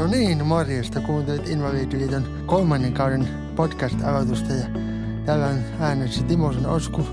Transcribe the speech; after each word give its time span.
No 0.00 0.06
niin, 0.06 0.46
morjesta. 0.46 1.00
Kuuntelit 1.00 1.48
Invalidiliiton 1.48 2.42
kolmannen 2.46 2.92
kauden 2.92 3.28
podcast-aloitusta 3.56 4.52
ja 4.52 4.66
täällä 5.26 5.46
on 5.46 5.58
äänessä 5.80 6.24
Timosen 6.24 6.66
Osku, 6.66 7.06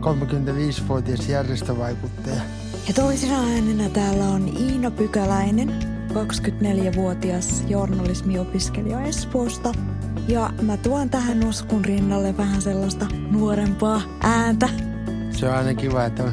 35-vuotias 0.00 1.28
järjestövaikuttaja. 1.28 2.40
Ja 2.88 2.94
toisena 2.94 3.40
äänenä 3.40 3.88
täällä 3.88 4.24
on 4.24 4.48
Iina 4.48 4.90
Pykäläinen, 4.90 5.68
24-vuotias 6.12 7.64
journalismiopiskelija 7.68 9.00
Espoosta. 9.00 9.74
Ja 10.28 10.50
mä 10.62 10.76
tuon 10.76 11.10
tähän 11.10 11.44
Oskun 11.44 11.84
rinnalle 11.84 12.36
vähän 12.36 12.62
sellaista 12.62 13.06
nuorempaa 13.30 14.02
ääntä. 14.22 14.68
Se 15.30 15.48
on 15.48 15.54
aina 15.54 15.74
kiva, 15.74 16.04
että 16.04 16.24
on, 16.24 16.32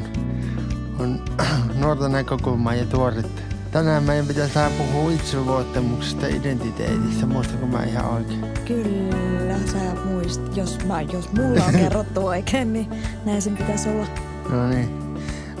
on 0.98 1.24
nuorta 1.80 2.08
näkökulmaa 2.08 2.74
ja 2.74 2.86
tuoretta. 2.86 3.45
Tänään 3.70 4.02
meidän 4.02 4.26
pitäisi 4.26 4.54
vähän 4.54 4.72
puhua 4.72 5.10
itseluottamuksesta 5.10 6.26
identiteetistä. 6.26 7.26
Muistanko 7.26 7.66
mä 7.66 7.84
ihan 7.84 8.10
oikein? 8.10 8.44
Kyllä, 8.64 9.58
sä 9.66 9.94
muist. 10.04 10.56
Jos, 10.56 10.78
mä, 10.86 11.02
jos 11.02 11.32
mulla 11.32 11.64
on 11.64 11.74
kerrottu 11.74 12.26
oikein, 12.36 12.72
niin 12.72 12.90
näin 13.24 13.42
sen 13.42 13.56
pitäisi 13.56 13.88
olla. 13.88 14.06
No 14.48 14.68
niin. 14.68 14.88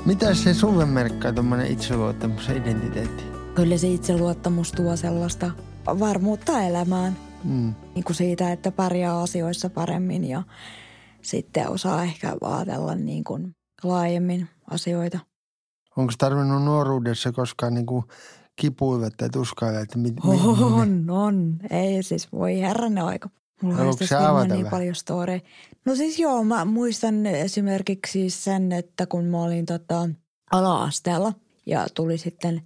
Mitä 0.06 0.34
se 0.34 0.54
sulle 0.54 0.86
merkkaa 0.86 1.32
tuommoinen 1.32 1.72
itseluottamus 1.72 2.48
ja 2.48 2.54
identiteetti? 2.54 3.24
Kyllä 3.54 3.76
se 3.76 3.88
itseluottamus 3.88 4.72
tuo 4.72 4.96
sellaista 4.96 5.50
varmuutta 5.86 6.62
elämään. 6.62 7.16
Mm. 7.44 7.74
Niin 7.94 8.04
kuin 8.04 8.16
siitä, 8.16 8.52
että 8.52 8.72
pärjää 8.72 9.20
asioissa 9.20 9.70
paremmin 9.70 10.24
ja 10.24 10.42
sitten 11.22 11.68
osaa 11.68 12.02
ehkä 12.02 12.36
ajatella 12.40 12.94
niin 12.94 13.24
kuin 13.24 13.54
laajemmin 13.82 14.48
asioita. 14.70 15.18
Onko 15.96 16.12
tarvinnut 16.18 16.64
nuoruudessa 16.64 17.32
koskaan 17.32 17.74
niin 17.74 17.86
kuin 17.86 18.04
kipuilla 18.56 19.10
tai 19.16 19.30
tuskailla, 19.30 19.80
että 19.80 19.98
mit, 19.98 20.14
mi, 20.24 20.40
On, 20.80 21.10
on. 21.10 21.56
Ei 21.70 22.02
siis, 22.02 22.32
voi 22.32 22.60
herranen 22.60 23.04
aika. 23.04 23.28
Mulla 23.62 23.82
on 23.82 24.48
niin 24.48 24.50
vähän? 24.50 24.70
paljon 24.70 24.94
story. 24.94 25.40
No 25.84 25.94
siis 25.94 26.18
joo, 26.18 26.44
mä 26.44 26.64
muistan 26.64 27.26
esimerkiksi 27.26 28.30
sen, 28.30 28.72
että 28.72 29.06
kun 29.06 29.24
mä 29.24 29.42
olin 29.42 29.66
tota 29.66 30.08
ala-asteella 30.52 31.32
ja 31.66 31.86
tuli 31.94 32.18
sitten 32.18 32.62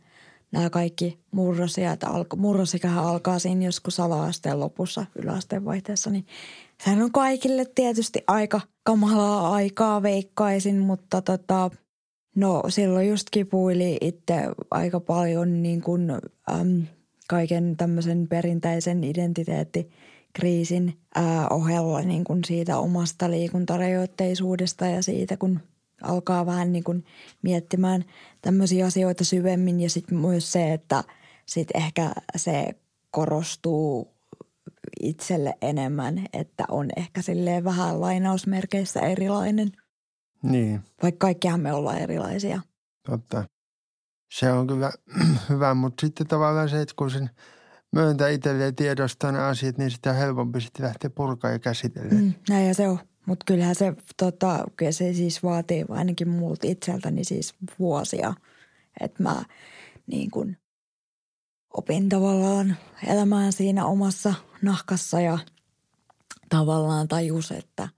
nämä 0.53 0.71
kaikki 0.71 1.21
murrosiät, 1.31 2.05
alko, 2.05 2.37
murrosikähän 2.37 3.05
alkaa 3.05 3.39
siinä 3.39 3.65
joskus 3.65 4.01
ala-asteen 4.01 4.61
lopussa 4.61 5.07
yläasteen 5.17 5.65
vaihteessa, 5.65 6.11
niin 6.11 6.27
sehän 6.85 7.03
on 7.03 7.13
kaikille 7.13 7.65
tietysti 7.75 8.25
aika 8.27 8.61
kamalaa 8.83 9.53
aikaa 9.53 10.03
veikkaisin, 10.03 10.79
mutta 10.79 11.23
tota, 11.23 11.71
no 12.35 12.63
silloin 12.69 13.09
just 13.09 13.27
kipuili 13.31 13.99
itse 14.01 14.35
aika 14.71 15.01
paljon 15.01 15.63
niin 15.63 15.83
kuin, 15.83 16.11
äm, 16.11 16.87
kaiken 17.29 17.77
tämmöisen 17.77 18.29
perinteisen 18.29 19.05
identiteettikriisin 19.05 20.99
ää, 21.15 21.49
ohella 21.49 22.03
niin 22.03 22.25
kuin 22.25 22.45
siitä 22.45 22.79
omasta 22.79 23.31
liikuntarajoitteisuudesta 23.31 24.87
ja 24.87 25.03
siitä, 25.03 25.37
kun 25.37 25.61
alkaa 26.03 26.47
vähän 26.47 26.73
niin 26.73 26.85
kuin 26.85 27.05
miettimään 27.43 28.05
tämmöisiä 28.43 28.87
asioita 28.87 29.25
syvemmin. 29.25 29.81
Ja 29.81 29.91
sitten 29.91 30.19
myös 30.19 30.53
se, 30.53 30.73
että 30.73 31.05
sitten 31.47 31.83
ehkä 31.83 32.13
se 32.37 32.69
korostuu 33.11 34.15
itselle 35.01 35.55
enemmän, 35.63 36.27
että 36.33 36.65
on 36.69 36.89
ehkä 36.97 37.23
silleen 37.23 37.65
vähän 37.65 38.01
lainausmerkeissä 38.01 39.01
erilainen, 39.01 39.73
Niin, 40.43 40.81
vaikka 41.03 41.27
kaikkihan 41.27 41.61
me 41.61 41.73
ollaan 41.73 41.99
erilaisia. 41.99 42.61
totta. 43.07 43.45
Se 44.33 44.53
on 44.53 44.67
kyllä 44.67 44.93
hyvä, 45.49 45.75
mutta 45.75 46.07
sitten 46.07 46.27
tavallaan 46.27 46.69
se, 46.69 46.81
että 46.81 46.95
kun 46.97 47.11
sen 47.11 47.31
myöntää 47.93 48.29
itselleen 48.29 48.75
tiedostaa 48.75 49.33
ne 49.33 49.39
asiat, 49.39 49.79
niin 49.79 49.91
sitä 49.91 50.11
on 50.11 50.17
helpompi 50.17 50.61
sitten 50.61 50.87
lähteä 50.87 51.11
purkaa 51.11 51.51
ja 51.51 51.59
käsitellä. 51.59 52.15
Mm, 52.15 52.35
näin 52.49 52.69
ja 52.69 52.75
se 52.75 52.89
on. 52.89 52.99
Mutta 53.27 53.45
kyllähän 53.47 53.75
se, 53.75 53.95
tota, 54.17 54.65
kyllä 54.77 54.93
se 54.93 55.15
siis 55.15 55.43
vaatii 55.43 55.85
ainakin 55.89 56.29
multa 56.29 56.67
itseltäni 56.67 57.25
siis 57.25 57.55
vuosia, 57.79 58.35
että 59.01 59.23
mä 59.23 59.43
niin 60.07 60.31
kun 60.31 60.57
opin 61.77 62.09
tavallaan 62.09 62.77
elämään 63.07 63.53
siinä 63.53 63.87
omassa 63.87 64.35
nahkassa 64.63 65.21
ja 65.21 65.39
tavallaan 66.49 67.09
tajus, 67.09 67.51
että 67.51 67.89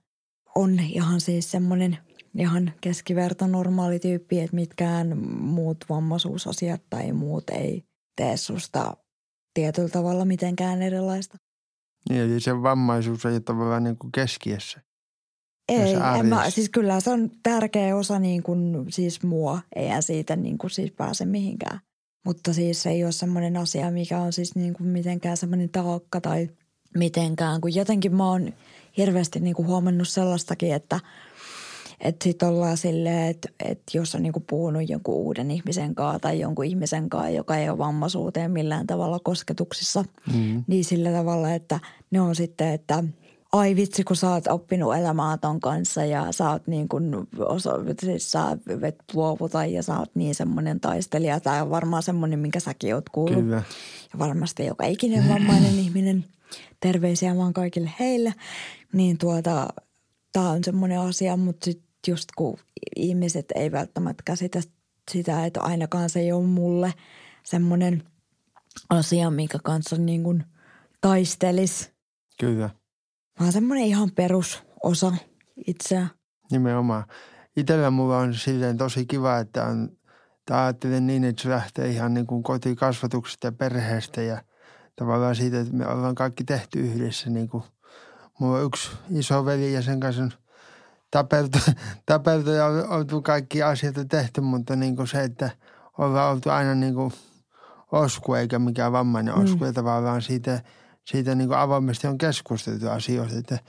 on 0.55 0.79
ihan 0.79 1.21
siis 1.21 1.51
semmoinen 1.51 1.97
ihan 2.37 2.73
keskiverto 2.81 3.47
normaali 3.47 3.99
tyyppi, 3.99 4.39
että 4.39 4.55
mitkään 4.55 5.17
muut 5.27 5.77
vammaisuusasiat 5.89 6.81
tai 6.89 7.11
muut 7.11 7.49
ei 7.49 7.83
tee 8.15 8.37
susta 8.37 8.97
tietyllä 9.53 9.89
tavalla 9.89 10.25
mitenkään 10.25 10.81
erilaista. 10.81 11.37
Niin, 12.09 12.21
eli 12.21 12.39
se 12.39 12.61
vammaisuus 12.61 13.25
ei 13.25 13.33
ole 13.33 13.39
tavallaan 13.39 13.83
niin 13.83 13.97
kuin 13.97 14.11
keskiössä. 14.11 14.81
Ei, 15.69 15.93
en 16.19 16.25
mä, 16.25 16.49
siis 16.49 16.69
kyllä 16.69 16.99
se 16.99 17.09
on 17.09 17.31
tärkeä 17.43 17.95
osa 17.95 18.19
niin 18.19 18.43
kuin, 18.43 18.85
siis 18.89 19.23
mua. 19.23 19.59
Eihän 19.75 20.03
siitä 20.03 20.35
niin 20.35 20.57
kuin, 20.57 20.71
siis 20.71 20.91
pääse 20.91 21.25
mihinkään. 21.25 21.79
Mutta 22.25 22.53
siis 22.53 22.83
se 22.83 22.89
ei 22.89 23.03
ole 23.03 23.11
semmoinen 23.11 23.57
asia, 23.57 23.91
mikä 23.91 24.19
on 24.19 24.33
siis 24.33 24.55
niin 24.55 24.73
kuin 24.73 24.87
mitenkään 24.87 25.37
semmoinen 25.37 25.69
taakka 25.69 26.21
tai 26.21 26.49
mitenkään. 26.97 27.61
Kun 27.61 27.75
jotenkin 27.75 28.15
mä 28.15 28.29
oon 28.29 28.53
hirveästi 28.97 29.39
niin 29.39 29.55
kuin 29.55 29.67
huomannut 29.67 30.07
sellaistakin, 30.07 30.73
että 30.73 30.99
että 32.03 32.23
sitten 32.23 32.49
ollaan 32.49 32.77
silleen, 32.77 33.27
että, 33.29 33.49
että 33.65 33.97
jos 33.97 34.15
on 34.15 34.23
niinku 34.23 34.43
puhunut 34.49 34.89
jonkun 34.89 35.15
uuden 35.15 35.51
ihmisen 35.51 35.95
kanssa 35.95 36.19
tai 36.19 36.39
jonkun 36.39 36.65
ihmisen 36.65 37.09
kanssa, 37.09 37.29
joka 37.29 37.57
ei 37.57 37.69
ole 37.69 37.77
vammaisuuteen 37.77 38.51
millään 38.51 38.87
tavalla 38.87 39.19
kosketuksissa, 39.19 40.05
Mm. 40.33 40.63
niin 40.67 40.85
sillä 40.85 41.11
tavalla, 41.11 41.53
että 41.53 41.79
ne 42.11 42.21
on 42.21 42.35
sitten, 42.35 42.67
että 42.73 43.03
ai 43.53 43.75
vitsi, 43.75 44.03
kun 44.03 44.15
sä 44.15 44.29
oot 44.29 44.47
oppinut 44.47 44.95
elämään 44.95 45.39
ton 45.39 45.59
kanssa 45.59 46.05
ja 46.05 46.31
sä 46.31 46.49
oot 46.49 46.67
niin 46.67 46.87
kuin, 46.87 47.13
siis 48.01 48.31
sä 48.31 48.57
et 48.87 48.95
luovuta 49.13 49.65
ja 49.65 49.83
sä 49.83 49.99
oot 49.99 50.11
niin 50.15 50.35
semmoinen 50.35 50.79
taistelija. 50.79 51.39
Tämä 51.39 51.63
on 51.63 51.69
varmaan 51.69 52.03
semmoinen, 52.03 52.39
minkä 52.39 52.59
säkin 52.59 52.95
oot 52.95 53.09
kuullut. 53.09 53.43
Kyllä. 53.43 53.63
Ja 54.13 54.19
varmasti 54.19 54.65
joka 54.65 54.85
ikinen 54.85 55.29
vammainen 55.29 55.79
ihminen, 55.85 56.25
terveisiä 56.79 57.37
vaan 57.37 57.53
kaikille 57.53 57.91
heille, 57.99 58.33
niin 58.93 59.17
tuota, 59.17 59.67
tämä 60.31 60.49
on 60.49 60.63
semmoinen 60.63 60.99
asia, 60.99 61.37
mutta 61.37 61.65
sitten 61.65 61.82
just 62.07 62.29
kun 62.37 62.57
ihmiset 62.95 63.45
ei 63.55 63.71
välttämättä 63.71 64.23
käsitä 64.25 64.61
sitä, 65.11 65.45
että 65.45 65.61
ainakaan 65.61 66.09
se 66.09 66.19
ei 66.19 66.31
ole 66.31 66.45
mulle 66.45 66.93
semmoinen 67.43 68.03
asia, 68.89 69.29
minkä 69.29 69.57
kanssa 69.63 69.97
niin 69.97 70.23
kuin 70.23 70.43
taistelis, 71.01 71.91
Kyllä, 72.39 72.69
vaan 73.39 73.51
semmoinen 73.51 73.85
ihan 73.85 74.11
perusosa 74.11 75.13
itseä. 75.67 76.07
nimenomaan. 76.51 77.03
Itellä 77.57 77.89
mulla 77.91 78.17
on 78.17 78.33
silleen 78.33 78.77
tosi 78.77 79.05
kiva, 79.05 79.37
että 79.37 79.65
on, 79.65 79.97
tai 80.45 80.63
ajattelen 80.63 81.07
niin, 81.07 81.23
että 81.23 81.41
se 81.41 81.49
lähtee 81.49 81.89
ihan 81.89 82.13
niin 82.13 82.27
kuin 82.27 82.43
kotikasvatuksesta 82.43 83.47
ja 83.47 83.51
perheestä 83.51 84.21
ja 84.21 84.43
tavallaan 84.95 85.35
siitä, 85.35 85.59
että 85.59 85.73
me 85.73 85.87
ollaan 85.87 86.15
kaikki 86.15 86.43
tehty 86.43 86.79
yhdessä. 86.79 87.29
Niin 87.29 87.49
kuin, 87.49 87.63
mulla 88.39 88.57
on 88.57 88.65
yksi 88.65 88.91
iso 89.09 89.45
veli 89.45 89.73
ja 89.73 89.81
sen 89.81 89.99
kanssa 89.99 90.23
on 90.23 90.31
tapeltu, 91.13 91.59
tapeltu 92.05 92.49
ja 92.49 92.65
on 92.65 92.89
oltu 92.89 93.21
kaikki 93.21 93.63
asiat 93.63 93.95
tehty, 94.09 94.41
mutta 94.41 94.75
niin 94.75 94.95
kuin 94.95 95.07
se, 95.07 95.23
että 95.23 95.49
ollaan 95.97 96.31
oltu 96.31 96.49
aina 96.49 96.75
niin 96.75 96.93
kuin 96.93 97.13
osku 97.91 98.33
eikä 98.33 98.59
mikään 98.59 98.91
vammainen 98.91 99.33
osku. 99.33 99.57
Mm. 99.57 99.65
Ja 99.65 99.73
tavallaan 99.73 100.21
siitä, 100.21 100.61
siitä 101.05 101.35
niin 101.35 101.47
kuin 101.47 101.57
avoimesti 101.57 102.07
on 102.07 102.17
keskusteltu 102.17 102.89
asioista, 102.89 103.39
että 103.39 103.59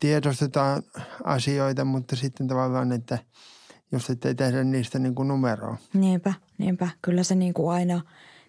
tiedostetaan 0.00 0.82
asioita, 1.24 1.84
mutta 1.84 2.16
sitten 2.16 2.48
tavallaan, 2.48 2.92
että 2.92 3.18
jos 3.92 4.10
ei 4.10 4.34
tehdä 4.34 4.64
niistä 4.64 4.98
niin 4.98 5.14
kuin 5.14 5.28
numeroa. 5.28 5.76
Niinpä, 5.94 6.34
niinpä. 6.58 6.88
Kyllä 7.02 7.22
se 7.22 7.34
niin 7.34 7.54
kuin 7.54 7.74
aina, 7.74 8.00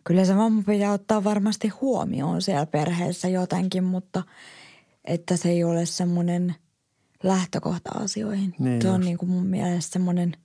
kyllä 0.03 0.25
se 0.25 0.37
vamma 0.37 0.63
pitää 0.65 0.91
ottaa 0.91 1.23
varmasti 1.23 1.67
huomioon 1.67 2.41
siellä 2.41 2.65
perheessä 2.65 3.27
jotenkin, 3.27 3.83
mutta 3.83 4.23
että 5.05 5.37
se 5.37 5.49
ei 5.49 5.63
ole 5.63 5.85
semmoinen 5.85 6.55
lähtökohta 7.23 7.89
asioihin. 7.89 8.55
Niin 8.59 8.81
se 8.81 8.89
on 8.89 8.95
just. 8.95 9.05
niin 9.05 9.17
kuin 9.17 9.29
mun 9.29 9.45
mielestä 9.45 9.93
semmoinen 9.93 10.37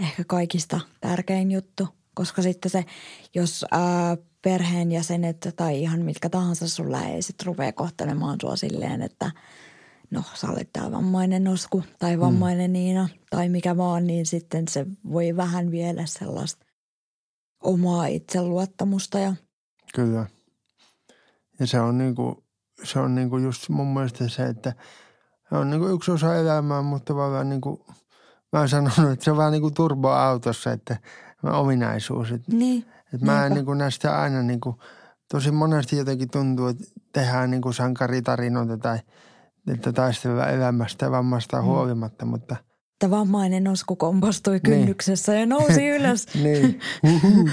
ehkä 0.00 0.24
kaikista 0.24 0.80
tärkein 1.00 1.50
juttu, 1.50 1.88
koska 2.14 2.42
sitten 2.42 2.70
se, 2.70 2.84
jos 3.34 3.64
ää, 3.70 4.16
perheenjäsenet 4.42 5.48
tai 5.56 5.82
ihan 5.82 6.02
mitkä 6.02 6.28
tahansa 6.28 6.68
sun 6.68 6.92
läheiset 6.92 7.42
rupeaa 7.44 7.72
kohtelemaan 7.72 8.38
sua 8.40 8.56
silleen, 8.56 9.02
että 9.02 9.30
no 10.10 10.22
sä 10.34 10.50
olet 10.50 10.68
tää 10.72 10.92
vammainen 10.92 11.48
Osku 11.48 11.84
tai 11.98 12.20
vammainen 12.20 12.70
mm. 12.70 12.72
Niina 12.72 13.08
tai 13.30 13.48
mikä 13.48 13.76
vaan, 13.76 14.06
niin 14.06 14.26
sitten 14.26 14.68
se 14.68 14.86
voi 15.12 15.36
vähän 15.36 15.70
viedä 15.70 16.02
sellaista 16.06 16.66
omaa 17.62 18.06
itseluottamusta 18.06 19.18
ja 19.18 19.34
Kyllä. 19.94 20.26
Ja 21.60 21.66
se 21.66 21.80
on 21.80 21.98
niin 21.98 22.14
kuin, 22.14 22.36
se 22.84 22.98
on 22.98 23.14
niin 23.14 23.30
kuin 23.30 23.44
just 23.44 23.68
mun 23.68 23.94
mielestä 23.94 24.28
se, 24.28 24.46
että 24.46 24.74
se 25.52 25.58
on 25.58 25.70
niin 25.70 25.80
kuin 25.80 25.94
yksi 25.94 26.10
osa 26.10 26.36
elämää, 26.36 26.82
mutta 26.82 27.04
tavallaan 27.04 27.48
niin 27.48 27.60
kuin, 27.60 27.80
mä 28.52 28.58
oon 28.58 28.68
sanonut, 28.68 29.12
että 29.12 29.24
se 29.24 29.30
on 29.30 29.36
vähän 29.36 29.52
niin 29.52 29.62
kuin 29.62 29.74
turboautossa, 29.74 30.72
että 30.72 30.96
ominaisuus. 31.42 32.32
Että, 32.32 32.56
niin, 32.56 32.86
että 33.14 33.26
mä 33.26 33.46
en 33.46 33.52
niin 33.52 33.64
kuin 33.64 33.78
näistä 33.78 34.20
aina 34.20 34.42
niin 34.42 34.60
kuin 34.60 34.76
tosi 35.32 35.50
monesti 35.50 35.96
jotenkin 35.96 36.30
tuntuu, 36.30 36.66
että 36.66 36.84
tehdään 37.12 37.50
niin 37.50 37.62
kuin 37.62 37.74
sankaritarinoita 37.74 38.78
tai 38.78 38.98
että 39.66 39.92
taistellaan 39.92 40.54
elämästä 40.54 41.06
ja 41.06 41.10
vammasta 41.10 41.60
mm. 41.60 41.64
huolimatta, 41.64 42.24
mutta– 42.24 42.56
että 43.02 43.10
vammainen 43.10 43.68
osku 43.68 43.96
kompastui 43.96 44.52
niin. 44.52 44.62
kynnyksessä 44.62 45.32
niin. 45.32 45.40
ja 45.40 45.46
nousi 45.46 45.88
ylös. 45.96 46.26
niin. 46.34 46.80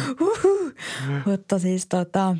Mutta 1.25 1.59
siis 1.59 1.87
tota, 1.87 2.35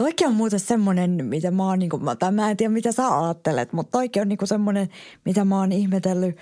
toikin 0.00 0.26
on 0.26 0.34
muuten 0.34 0.60
semmoinen, 0.60 1.24
mitä 1.24 1.50
mä 1.50 1.66
oon, 1.66 1.78
niin 1.78 1.90
kuin, 1.90 2.02
tai 2.18 2.32
mä 2.32 2.50
en 2.50 2.56
tiedä 2.56 2.72
mitä 2.72 2.92
sä 2.92 3.18
ajattelet, 3.20 3.72
mutta 3.72 3.90
toikin 3.98 4.22
on 4.22 4.28
niin 4.28 4.38
kuin 4.38 4.48
semmoinen, 4.48 4.88
mitä 5.24 5.44
mä 5.44 5.58
oon 5.58 5.72
ihmetellyt 5.72 6.36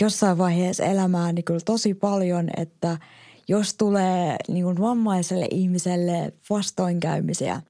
jossain 0.00 0.38
vaiheessa 0.38 0.84
elämää 0.84 1.32
niin 1.32 1.44
kyllä 1.44 1.60
tosi 1.64 1.94
paljon, 1.94 2.50
että 2.56 2.98
jos 3.48 3.74
tulee 3.74 4.36
niin 4.48 4.64
kuin 4.64 4.80
vammaiselle 4.80 5.48
ihmiselle 5.50 6.32
vastoinkäymisiä, 6.50 7.62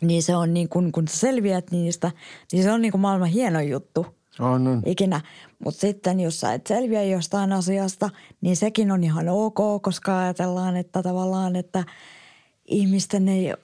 niin 0.00 0.22
se 0.22 0.36
on 0.36 0.54
niin 0.54 0.68
kuin, 0.68 0.92
kun 0.92 1.08
sä 1.08 1.16
selviät 1.16 1.70
niistä, 1.70 2.10
niin 2.52 2.62
se 2.62 2.72
on 2.72 2.82
niin 2.82 2.92
kuin 2.92 3.00
maailman 3.00 3.28
hieno 3.28 3.60
juttu– 3.60 4.06
on, 4.38 4.66
on. 4.66 4.82
ikinä. 4.86 5.20
Mutta 5.64 5.80
sitten 5.80 6.20
jos 6.20 6.40
sä 6.40 6.54
et 6.54 6.66
selviä 6.66 7.02
jostain 7.02 7.52
asiasta, 7.52 8.10
niin 8.40 8.56
sekin 8.56 8.90
on 8.90 9.04
ihan 9.04 9.28
ok, 9.28 9.82
koska 9.82 10.18
ajatellaan, 10.18 10.76
että 10.76 11.02
tavallaan, 11.02 11.56
että 11.56 11.84
ihmisten 12.66 13.28
ei, 13.28 13.54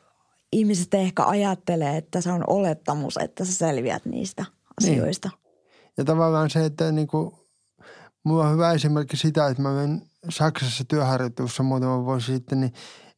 ihmiset 0.53 0.95
ehkä 0.95 1.25
ajattelee, 1.25 1.97
että 1.97 2.21
se 2.21 2.33
on 2.33 2.45
olettamus, 2.47 3.17
että 3.17 3.45
sä 3.45 3.53
selviät 3.53 4.05
niistä 4.05 4.43
niin. 4.43 4.93
asioista. 4.93 5.29
Niin. 5.29 5.93
Ja 5.97 6.05
tavallaan 6.05 6.51
se, 6.51 6.65
että 6.65 6.93
niin 6.93 7.07
kuin, 7.07 7.35
mulla 8.25 8.47
on 8.47 8.53
hyvä 8.53 8.73
esimerkki 8.73 9.17
sitä, 9.17 9.47
että 9.47 9.63
mä 9.63 9.73
menen 9.73 10.03
Saksassa 10.29 10.85
työharjoituksessa 10.85 11.63
muutama 11.63 12.05
vuosi 12.05 12.33
sitten, 12.33 12.61
niin 12.61 12.73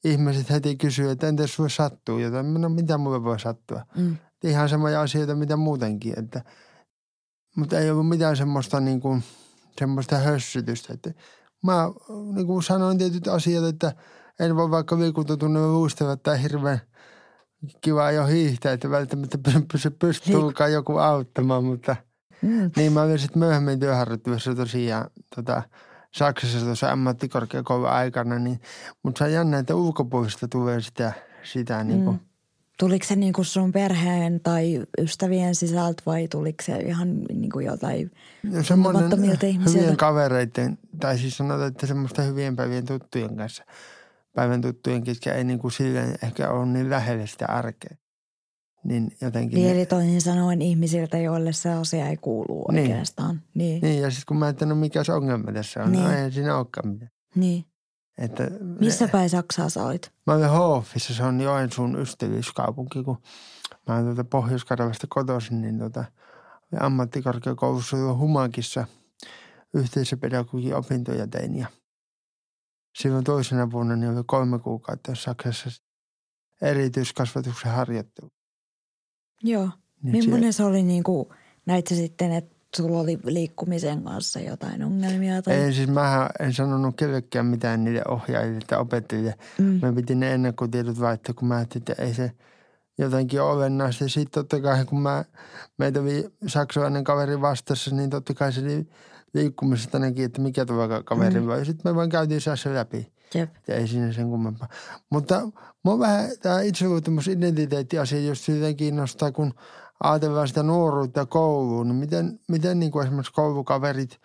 ihmiset 0.05 0.50
heti 0.50 0.76
kysyy, 0.76 1.11
että 1.11 1.29
entä 1.29 1.46
sulle 1.46 1.70
sattuu 1.70 2.19
jotain? 2.19 2.55
No 2.55 2.69
mitä 2.69 2.99
mulle 2.99 3.25
voi 3.25 3.40
sattua? 3.40 3.87
Mm. 3.96 4.17
Ihan 4.44 4.69
samoja 4.69 5.00
asioita, 5.00 5.35
mitä 5.35 5.56
muutenkin, 5.56 6.19
että– 6.19 6.43
mutta 7.56 7.78
ei 7.78 7.90
ollut 7.90 8.08
mitään 8.08 8.37
semmoista, 8.37 8.81
niin 8.81 9.00
kuin, 9.00 9.23
semmoista 9.78 10.19
hössytystä. 10.19 10.93
Että 10.93 11.14
mä 11.62 11.90
niin 12.35 12.46
kuin 12.46 12.62
sanoin 12.62 12.99
tietyt 12.99 13.28
asiat, 13.28 13.64
että 13.64 13.93
en 14.40 14.56
voi 14.56 14.70
vaikka 14.70 14.99
liikuntatunne 14.99 15.67
luistella 15.67 16.17
tai 16.17 16.43
hirveän 16.43 16.81
kiva 17.81 18.11
jo 18.11 18.26
hiihtää, 18.26 18.73
että 18.73 18.91
välttämättä 18.91 19.38
pysy 19.73 19.91
pystyykään 19.91 20.73
joku 20.73 20.97
auttamaan, 20.97 21.64
mutta 21.64 21.97
mm. 22.43 22.70
niin 22.76 22.93
mä 22.93 23.03
olin 23.03 23.19
sitten 23.19 23.38
myöhemmin 23.38 23.81
työharjoittelussa 23.81 24.55
tosiaan 24.55 25.11
tota, 25.37 25.62
Saksassa 26.14 26.59
tuossa 26.67 26.93
ammattikorkeakoulun 26.93 27.88
aikana, 27.88 28.38
niin, 28.38 28.61
mutta 29.03 29.19
se 29.19 29.25
on 29.25 29.32
jännä, 29.32 29.59
että 29.59 29.75
ulkopuolista 29.75 30.49
tulee 30.49 30.81
sitä, 30.81 31.12
sitä 31.43 31.85
niin 31.85 32.05
kuin, 32.05 32.17
mm 32.17 32.32
Tuliko 32.79 33.06
se 33.06 33.17
niin 33.17 33.32
kuin 33.32 33.44
sun 33.44 33.73
perheen 33.73 34.41
tai 34.41 34.87
ystävien 34.99 35.55
sisältä 35.55 36.03
vai 36.06 36.29
tuliko 36.29 36.64
se 36.64 36.76
ihan 36.76 37.20
niin 37.25 37.50
kuin 37.50 37.67
jotain 37.67 38.11
no, 38.43 38.50
tuntemattomilta 38.69 39.47
ihmisiltä? 39.47 39.81
Hyvien 39.81 39.97
kavereiden, 39.97 40.79
tai 41.00 41.19
siis 41.19 41.37
sanotaan, 41.37 41.69
että 41.69 41.87
semmoista 41.87 42.23
hyvien 42.23 42.56
päivien 42.56 42.87
tuttujen 42.87 43.37
kanssa, 43.37 43.64
päivän 44.34 44.61
tuttujen 44.61 45.05
kesken 45.05 45.37
ei 45.37 45.44
niin 45.44 45.58
kuin 45.58 45.73
silleen 45.73 46.19
ehkä 46.23 46.50
ole 46.50 46.67
niin 46.67 46.90
lähellä 46.90 47.26
sitä 47.26 47.46
arkea. 47.46 47.96
Niin 48.84 49.17
jotenkin... 49.20 49.56
Niin, 49.56 49.70
eli 49.70 49.87
toisin 49.87 50.20
sanoen 50.20 50.62
ihmisiltä, 50.62 51.19
joille 51.19 51.52
se 51.52 51.73
asia 51.73 52.08
ei 52.08 52.17
kuulu 52.17 52.64
niin. 52.73 52.93
oikeastaan. 52.93 53.43
Niin. 53.55 53.82
niin, 53.82 54.02
ja 54.02 54.11
sitten 54.11 54.25
kun 54.29 54.37
mä 54.37 54.44
ajattelin, 54.44 54.69
no 54.69 54.75
mikä 54.75 55.05
se 55.05 55.12
ongelma 55.12 55.52
tässä 55.52 55.82
on, 55.82 55.93
no 55.93 55.99
niin. 55.99 56.05
no 56.05 56.25
ei 56.25 56.32
siinä 56.32 56.56
olekaan 56.56 56.88
mitään. 56.88 57.11
Niin. 57.34 57.64
Että 58.19 58.50
Missä 58.81 59.08
päin 59.08 59.31
Saksaa 59.31 59.69
sä 59.69 59.84
olit? 59.84 60.12
Mä 60.26 60.35
olin 60.35 60.49
Hoofissa, 60.49 61.14
se 61.14 61.25
on 61.25 61.40
Joensuun 61.40 62.00
ystävyyskaupunki, 62.00 63.02
kun 63.02 63.19
mä 63.88 63.94
olen 63.94 64.05
tuota 64.05 64.25
Pohjois-Karjalasta 64.25 65.06
kotoisin, 65.11 65.61
niin 65.61 65.78
tuota, 65.78 66.05
ammattikorkeakoulussa 66.81 68.14
Humakissa 68.14 68.87
yhteisöpedagogin 69.75 70.75
opintoja 70.75 71.26
tein 71.26 71.58
ja 71.58 71.67
silloin 72.94 73.25
toisena 73.25 73.71
vuonna 73.71 73.97
niin 73.97 74.17
oli 74.17 74.25
kolme 74.27 74.59
kuukautta 74.59 75.15
Saksassa 75.15 75.83
erityiskasvatuksen 76.62 77.73
harjoittelu. 77.73 78.31
Joo. 79.43 79.71
Niin 80.03 80.25
Millainen 80.25 80.53
se 80.53 80.65
oli 80.65 80.83
niin 80.83 81.03
kuin, 81.03 81.29
näit 81.67 81.87
sitten, 81.87 82.33
että 82.33 82.56
sulla 82.77 83.00
oli 83.00 83.19
liikkumisen 83.25 84.03
kanssa 84.03 84.41
jotain 84.41 84.85
ongelmia? 84.85 85.43
Tai? 85.43 85.55
Ei 85.55 85.73
siis 85.73 85.89
mä 85.89 86.31
en 86.41 86.53
sanonut 86.53 86.97
kellekään 86.97 87.47
mitään 87.47 87.85
niille 87.85 88.03
ohjaajille 88.09 88.61
tai 88.67 88.79
opettajille. 88.79 89.35
Mm. 89.59 89.79
Mä 89.83 89.93
piti 89.93 90.15
ne 90.15 90.35
ennakkotiedot 90.35 91.00
vaihtaa, 91.00 91.35
kun 91.35 91.49
mä 91.49 91.56
ajattelin, 91.56 91.83
että 91.91 92.03
ei 92.03 92.15
se 92.15 92.33
jotenkin 92.99 93.43
ole 93.43 93.53
olennaista. 93.53 94.09
Sitten 94.09 94.33
totta 94.33 94.61
kai, 94.61 94.85
kun 94.85 95.00
mä, 95.00 95.25
meitä 95.79 96.00
oli 96.00 96.29
saksalainen 96.47 97.05
kaveri 97.05 97.41
vastassa, 97.41 97.95
niin 97.95 98.11
totta 98.11 98.35
kai 98.35 98.53
se 98.53 98.61
oli 98.61 98.88
liikkumisesta 99.34 99.99
näki, 99.99 100.23
että 100.23 100.43
mikä 100.43 100.64
tuo 100.64 100.88
kaveri 101.05 101.40
mm. 101.40 101.46
vai. 101.46 101.64
Sitten 101.67 101.93
me 101.93 101.96
vaan 101.96 102.08
käytiin 102.08 102.40
se 102.40 102.75
läpi. 102.75 103.12
Jep. 103.34 103.50
Ja 103.69 103.75
ei 103.75 103.88
siinä 103.88 104.12
sen 104.12 104.29
kummempaa. 104.29 104.69
Mutta 105.11 105.49
mua 105.84 105.99
vähän 105.99 106.31
tämä 106.43 106.61
itseluottamus 106.61 107.29
identiteettiasia 107.29 108.20
just 108.20 108.49
jotenkin 108.49 108.76
kiinnostaa, 108.76 109.32
kun– 109.32 109.55
ajatellaan 110.02 110.49
sitä 110.49 110.62
nuoruutta 110.62 111.26
kouluun, 111.26 111.88
niin 111.88 111.96
miten, 111.96 112.40
miten 112.49 112.79
niin 112.79 112.93
kuin 112.93 113.06
esimerkiksi 113.06 113.32
koulukaverit, 113.32 114.20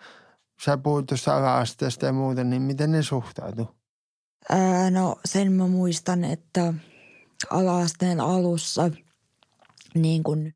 sä 0.64 0.78
puhuit 0.78 1.06
tuosta 1.06 1.36
ala-asteesta 1.36 2.06
ja 2.06 2.12
muuten, 2.12 2.50
niin 2.50 2.62
miten 2.62 2.92
ne 2.92 3.02
suhtautuu? 3.02 3.68
Ää, 4.50 4.90
no 4.90 5.16
sen 5.24 5.52
mä 5.52 5.66
muistan, 5.66 6.24
että 6.24 6.74
ala-asteen 7.50 8.20
alussa 8.20 8.90
niin 9.94 10.22
kuin, 10.22 10.54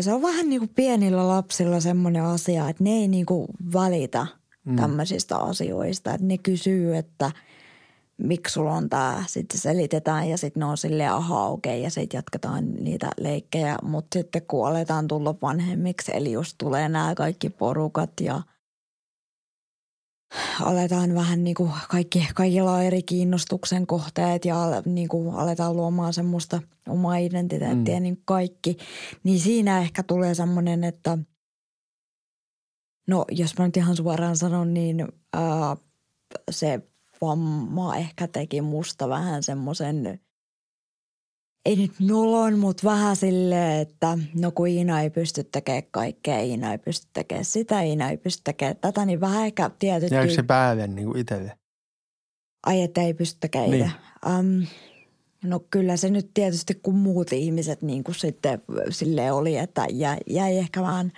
se 0.00 0.12
on 0.12 0.22
vähän 0.22 0.48
niin 0.48 0.60
kuin 0.60 0.72
pienillä 0.74 1.28
lapsilla 1.28 1.80
semmoinen 1.80 2.22
asia, 2.22 2.68
että 2.68 2.84
ne 2.84 2.90
ei 2.90 3.08
niin 3.08 3.26
kuin 3.26 3.46
välitä 3.72 4.26
mm. 4.64 4.76
tämmöisistä 4.76 5.36
asioista. 5.36 6.14
Että 6.14 6.26
ne 6.26 6.38
kysyy, 6.38 6.96
että– 6.96 7.32
miksi 8.18 8.52
sulla 8.52 8.72
on 8.72 8.88
tämä, 8.88 9.24
sitten 9.26 9.60
selitetään 9.60 10.28
ja 10.28 10.38
sitten 10.38 10.60
ne 10.60 10.66
on 10.66 10.76
silleen 10.76 11.12
aha 11.12 11.46
okei 11.46 11.72
okay, 11.72 11.82
ja 11.82 11.90
sitten 11.90 12.18
jatketaan 12.18 12.74
niitä 12.74 13.10
leikkejä. 13.20 13.76
Mutta 13.82 14.18
sitten 14.18 14.42
kun 14.48 14.68
aletaan 14.68 15.08
tulla 15.08 15.34
vanhemmiksi, 15.42 16.12
eli 16.14 16.32
jos 16.32 16.54
tulee 16.58 16.88
nämä 16.88 17.14
kaikki 17.14 17.50
porukat 17.50 18.10
ja 18.20 18.42
aletaan 20.60 21.14
vähän 21.14 21.44
niin 21.44 21.54
kuin 21.54 21.72
kaikki, 21.88 22.28
kaikilla 22.34 22.72
on 22.72 22.82
eri 22.82 23.02
kiinnostuksen 23.02 23.86
kohteet 23.86 24.44
ja 24.44 24.56
niin 24.84 25.08
kuin 25.08 25.34
aletaan 25.34 25.76
luomaan 25.76 26.12
semmoista 26.12 26.62
omaa 26.88 27.16
identiteettiä 27.16 27.96
mm. 27.96 28.02
niin 28.02 28.22
kaikki, 28.24 28.76
niin 29.24 29.40
siinä 29.40 29.78
ehkä 29.78 30.02
tulee 30.02 30.34
semmoinen, 30.34 30.84
että 30.84 31.18
no 33.08 33.24
jos 33.30 33.58
mä 33.58 33.66
nyt 33.66 33.76
ihan 33.76 33.96
suoraan 33.96 34.36
sanon, 34.36 34.74
niin 34.74 35.08
ää, 35.32 35.76
se 36.50 36.80
vamma 37.20 37.96
ehkä 37.96 38.28
teki 38.28 38.60
musta 38.60 39.08
vähän 39.08 39.42
semmoisen, 39.42 40.20
ei 41.66 41.76
nyt 41.76 41.92
nolon, 42.00 42.58
mutta 42.58 42.82
vähän 42.84 43.16
silleen, 43.16 43.80
että 43.80 44.18
no 44.34 44.50
kun 44.50 44.68
Iina 44.68 45.00
ei 45.00 45.10
pysty 45.10 45.44
tekemään 45.44 45.82
kaikkea, 45.90 46.40
Iina 46.40 46.72
ei 46.72 46.78
pysty 46.78 47.06
tekemään 47.12 47.44
sitä, 47.44 47.80
Iina 47.80 48.10
ei 48.10 48.16
pysty 48.16 48.42
tekemään 48.44 48.76
tätä, 48.76 49.06
niin 49.06 49.20
vähän 49.20 49.46
ehkä 49.46 49.70
tietysti... 49.78 50.14
Jääkö 50.14 50.32
se 50.32 50.42
päälle 50.42 50.86
niin 50.86 51.06
kuin 51.06 51.18
itselle? 51.18 51.52
Ai, 52.66 52.82
että 52.82 53.00
ei 53.00 53.14
pysty 53.14 53.38
tekemään 53.40 53.70
niin. 53.70 53.92
Um, 54.38 54.66
no 55.44 55.60
kyllä 55.70 55.96
se 55.96 56.10
nyt 56.10 56.30
tietysti 56.34 56.74
kun 56.74 56.94
muut 56.94 57.32
ihmiset 57.32 57.82
niin 57.82 58.04
kuin 58.04 58.14
sitten 58.14 58.62
sille 58.90 59.32
oli, 59.32 59.56
että 59.56 59.86
jäi, 59.90 60.18
jäi 60.26 60.58
ehkä 60.58 60.82
vähän 60.82 61.12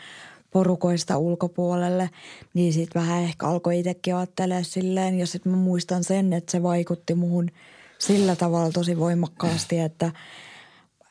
porukoista 0.50 1.18
ulkopuolelle, 1.18 2.10
niin 2.54 2.72
sitten 2.72 3.02
vähän 3.02 3.22
ehkä 3.22 3.46
alkoi 3.46 3.78
itsekin 3.78 4.14
ajattelemaan 4.14 4.64
silleen. 4.64 5.18
Ja 5.18 5.26
sitten 5.26 5.52
mä 5.52 5.58
muistan 5.58 6.04
sen, 6.04 6.32
että 6.32 6.52
se 6.52 6.62
vaikutti 6.62 7.14
muhun 7.14 7.50
sillä 7.98 8.36
tavalla 8.36 8.70
tosi 8.70 8.98
voimakkaasti, 8.98 9.78
että, 9.78 10.12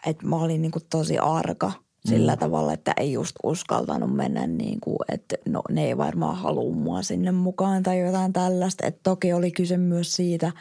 että 0.06 0.27
mä 0.27 0.36
olin 0.36 0.62
niin 0.62 0.72
kuin 0.72 0.84
tosi 0.89 1.17
arka 1.17 1.72
sillä 2.06 2.36
mm. 2.36 2.39
tavalla, 2.39 2.74
että 2.74 2.94
ei 2.98 3.13
just 3.13 3.36
uskaltanut 3.44 4.15
mennä 4.15 4.48
niin 4.48 4.79
kuin, 4.79 4.98
että 5.13 5.36
no 5.46 5.62
ne 5.70 5.86
ei 5.86 5.98
varmaan 5.98 6.38
halua 6.38 6.75
mua 6.75 7.01
sinne 7.01 7.32
mukaan 7.32 7.84
tai 7.84 8.00
jotain 8.00 8.34
tällaista. 8.34 8.88
Että 8.88 9.00
toki 9.03 9.34
oli 9.34 9.51
kyse 9.51 9.77
myös 9.77 10.12
siitä, 10.12 10.51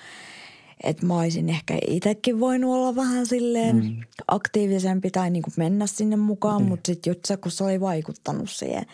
että 0.83 1.06
mä 1.06 1.18
olisin 1.18 1.49
ehkä 1.49 1.78
itsekin 1.88 2.40
voinut 2.40 2.75
olla 2.75 2.97
vähän 2.97 3.26
silleen 3.26 3.76
mm. 3.76 3.97
aktiivisempi 4.28 5.11
tai 5.11 5.30
niin 5.30 5.42
kuin 5.42 5.54
mennä 5.56 5.87
sinne 5.87 6.16
mukaan, 6.16 6.59
niin. 6.59 6.68
mutta 6.68 6.87
sitten 6.87 7.11
just 7.11 7.25
se, 7.25 7.37
kun 7.37 7.52
se 7.52 7.64
oli 7.64 7.80
vaikuttanut 7.80 8.50
siihen 8.50 8.87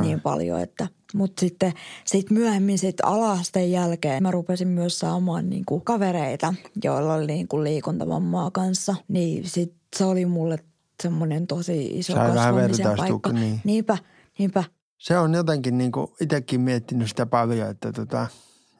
niin 0.00 0.20
paljon, 0.20 0.60
että 0.60 0.88
mutta 1.14 1.40
sitten 1.40 1.72
sit 2.04 2.30
myöhemmin 2.30 2.78
sit 2.78 2.96
alasteen 3.02 3.72
jälkeen 3.72 4.22
mä 4.22 4.30
rupesin 4.30 4.68
myös 4.68 4.98
saamaan 4.98 5.50
niin 5.50 5.64
kuin 5.66 5.84
kavereita, 5.84 6.54
joilla 6.84 7.14
oli 7.14 7.26
niin 7.26 7.48
kuin 7.48 7.64
liikuntavammaa 7.64 8.50
kanssa. 8.50 8.94
Niin 9.08 9.48
sit 9.48 9.74
se 9.96 10.04
oli 10.04 10.26
mulle 10.26 10.58
semmoinen 11.02 11.46
tosi 11.46 11.98
iso 11.98 12.12
Sai 12.12 12.30
kasvamisen 12.30 12.96
paikka. 12.96 13.32
Niin. 13.32 13.60
Niinpä, 13.64 13.98
niinpä. 14.38 14.64
Se 14.98 15.18
on 15.18 15.34
jotenkin 15.34 15.78
niin 15.78 15.92
kuin 15.92 16.06
itsekin 16.20 16.60
miettinyt 16.60 17.08
sitä 17.08 17.26
paljon, 17.26 17.70
että 17.70 17.92
tota, 17.92 18.26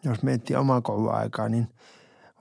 jos 0.05 0.23
miettii 0.23 0.57
omaa 0.57 0.81
kouluaikaa, 0.81 1.49
niin– 1.49 1.69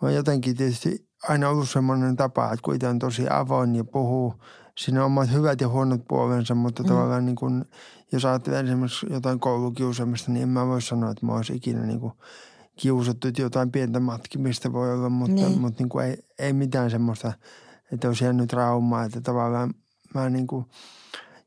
mä 0.02 0.12
jotenkin 0.12 0.58
tietysti 0.58 1.08
aina 1.24 1.50
ollut 1.50 1.70
semmoinen 1.70 2.16
tapa, 2.16 2.46
että 2.46 2.64
kun 2.64 2.76
itse 2.76 2.88
on 2.88 3.00
tosi 3.00 3.26
avoin 3.30 3.76
ja 3.76 3.84
puhuu, 3.84 4.34
siinä 4.78 5.00
on 5.00 5.06
omat 5.06 5.32
hyvät 5.32 5.62
ja 5.62 5.68
huonot 5.68 6.02
puolensa, 6.08 6.56
mutta 6.56 6.84
mm. 6.84 6.90
tavallaan 6.90 7.26
niin 7.26 7.36
kuin, 7.36 7.66
jos 8.12 8.26
ajattelee 8.26 8.60
esimerkiksi 8.60 9.06
jotain 9.10 9.40
koulukiusaamista, 9.40 10.32
niin 10.32 10.44
en 10.44 10.50
mä 10.50 10.68
voi 10.68 10.82
sanoa, 10.82 11.12
että 11.12 11.26
mä 11.26 11.34
olisi 11.34 11.54
ikinä 11.56 11.86
niin 11.86 12.00
kuin 12.00 12.14
kiusattu, 12.76 13.28
että 13.28 13.42
jotain 13.42 13.72
pientä 13.72 14.00
matkimista 14.00 14.74
voi 14.74 14.94
olla, 14.94 15.10
mutta, 15.10 15.36
niin. 15.36 15.62
mutta 15.62 15.84
niin 15.84 15.90
kuin 15.90 16.06
ei, 16.06 16.18
ei 16.40 16.54
mitään 16.54 16.92
semmoista, 16.92 17.34
että 17.92 18.08
olisi 18.08 18.24
jäänyt 18.24 18.50
traumaa, 18.50 19.04
että 19.04 19.22
tavallaan 19.22 19.74
mä 20.14 20.30
niin 20.30 20.48
kuin, 20.48 20.66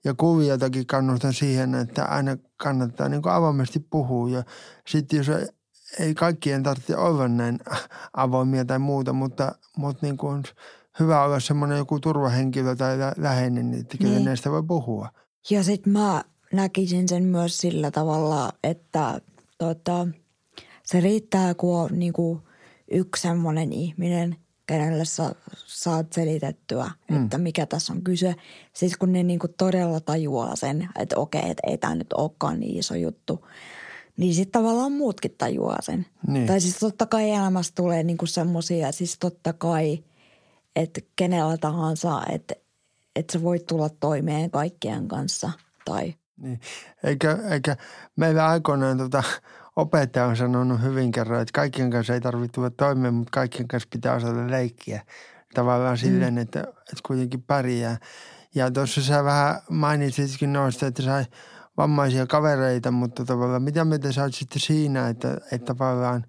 ja 0.04 0.14
kuviotakin 0.14 0.87
kannustan 0.87 1.32
siihen, 1.32 1.75
että 1.75 2.04
aina 2.04 2.37
kannattaa 2.56 3.08
niin 3.08 3.23
kuin 3.23 3.32
avoimesti 3.32 3.80
puhua 3.90 4.30
ja 4.30 4.42
sitten 4.87 5.16
jos 5.16 5.30
ei 5.98 6.14
kaikkien 6.14 6.62
tarvitse 6.62 6.96
olla 6.96 7.28
näin 7.28 7.58
avoimia 8.16 8.64
tai 8.64 8.78
muuta, 8.78 9.12
mutta, 9.12 9.54
mutta 9.76 10.06
niin 10.06 10.16
kuin 10.16 10.42
hyvä 11.00 11.22
olla 11.22 11.40
semmoinen 11.40 11.78
joku 11.78 12.00
turvahenkilö 12.00 12.76
tai 12.76 12.98
lä- 12.98 13.14
läheinen, 13.16 13.70
niin 13.70 13.80
että 13.80 13.96
niin. 14.00 14.24
näistä 14.24 14.50
voi 14.50 14.62
puhua. 14.62 15.08
Ja 15.50 15.62
sitten 15.62 15.92
mä 15.92 16.24
näkisin 16.52 17.08
sen 17.08 17.22
myös 17.22 17.58
sillä 17.58 17.90
tavalla, 17.90 18.52
että 18.64 19.20
tota, 19.58 20.06
se 20.82 21.00
riittää, 21.00 21.54
kun 21.54 21.76
on 21.76 21.90
niin 21.92 22.12
kuin 22.12 22.40
yksi 22.90 23.22
semmoinen 23.22 23.72
ihminen, 23.72 24.36
kenelle 24.66 25.04
sä 25.04 25.34
saat 25.66 26.12
selitettyä, 26.12 26.90
mm. 27.10 27.24
että 27.24 27.38
mikä 27.38 27.66
tässä 27.66 27.92
on 27.92 28.02
kyse. 28.02 28.34
Siis 28.72 28.96
kun 28.96 29.12
ne 29.12 29.22
niin 29.22 29.38
kuin 29.38 29.54
todella 29.58 30.00
tajuaa 30.00 30.56
sen, 30.56 30.88
että 30.98 31.16
okei, 31.16 31.50
että 31.50 31.62
ei 31.70 31.78
tämä 31.78 31.94
nyt 31.94 32.12
olekaan 32.12 32.60
niin 32.60 32.78
iso 32.78 32.94
juttu– 32.94 33.40
niin 34.16 34.35
sitten 34.35 34.62
tavallaan 34.62 34.92
muutkin 34.92 35.35
tajuaa 35.38 35.83
sen. 35.83 36.06
Niin. 36.26 36.47
Tai 36.47 36.61
siis 36.61 36.78
totta 36.78 37.06
kai 37.06 37.30
elämässä 37.30 37.73
tulee 37.75 38.02
niinku 38.02 38.26
semmoisia, 38.26 38.92
siis 38.92 39.18
totta 39.18 39.52
kai, 39.52 40.04
että 40.76 41.00
kenellä 41.16 41.56
tahansa, 41.56 42.23
että, 42.33 42.54
että 43.16 43.33
sä 43.33 43.42
voit 43.42 43.66
tulla 43.66 43.88
toimeen 43.88 44.50
kaikkien 44.50 45.09
kanssa. 45.09 45.50
Tai... 45.85 46.14
Niin. 46.37 46.61
Eikä, 47.04 47.38
eikä 47.50 47.76
meillä 48.16 48.49
aikoinaan 48.49 48.99
tota, 48.99 49.23
opettaja 49.76 50.26
on 50.26 50.37
sanonut 50.37 50.83
hyvin 50.83 51.12
kerran, 51.12 51.42
että 51.42 51.52
kaikkien 51.52 51.90
kanssa 51.90 52.14
ei 52.14 52.21
tarvitse 52.21 52.52
tulla 52.52 52.71
toimeen, 52.71 53.14
mutta 53.14 53.30
kaikkien 53.30 53.68
kanssa 53.68 53.88
pitää 53.92 54.14
osata 54.14 54.50
leikkiä. 54.50 55.02
Tavallaan 55.54 55.94
mm. 55.94 56.00
silleen, 56.00 56.38
että, 56.38 56.61
että 56.61 57.02
kuitenkin 57.06 57.42
pärjää. 57.42 57.99
Ja 58.54 58.71
tuossa 58.71 59.02
sä 59.02 59.25
vähän 59.25 59.61
mainitsitkin 59.71 60.52
noista, 60.52 60.87
että 60.87 61.02
sä 61.02 61.25
vammaisia 61.76 62.26
kavereita, 62.26 62.90
mutta 62.90 63.24
tavallaan 63.24 63.62
mitä 63.62 63.84
mieltä 63.84 64.12
sä 64.12 64.22
oot 64.22 64.34
sitten 64.34 64.60
siinä, 64.60 65.08
että, 65.08 65.38
että 65.52 65.74
tavallaan 65.74 66.26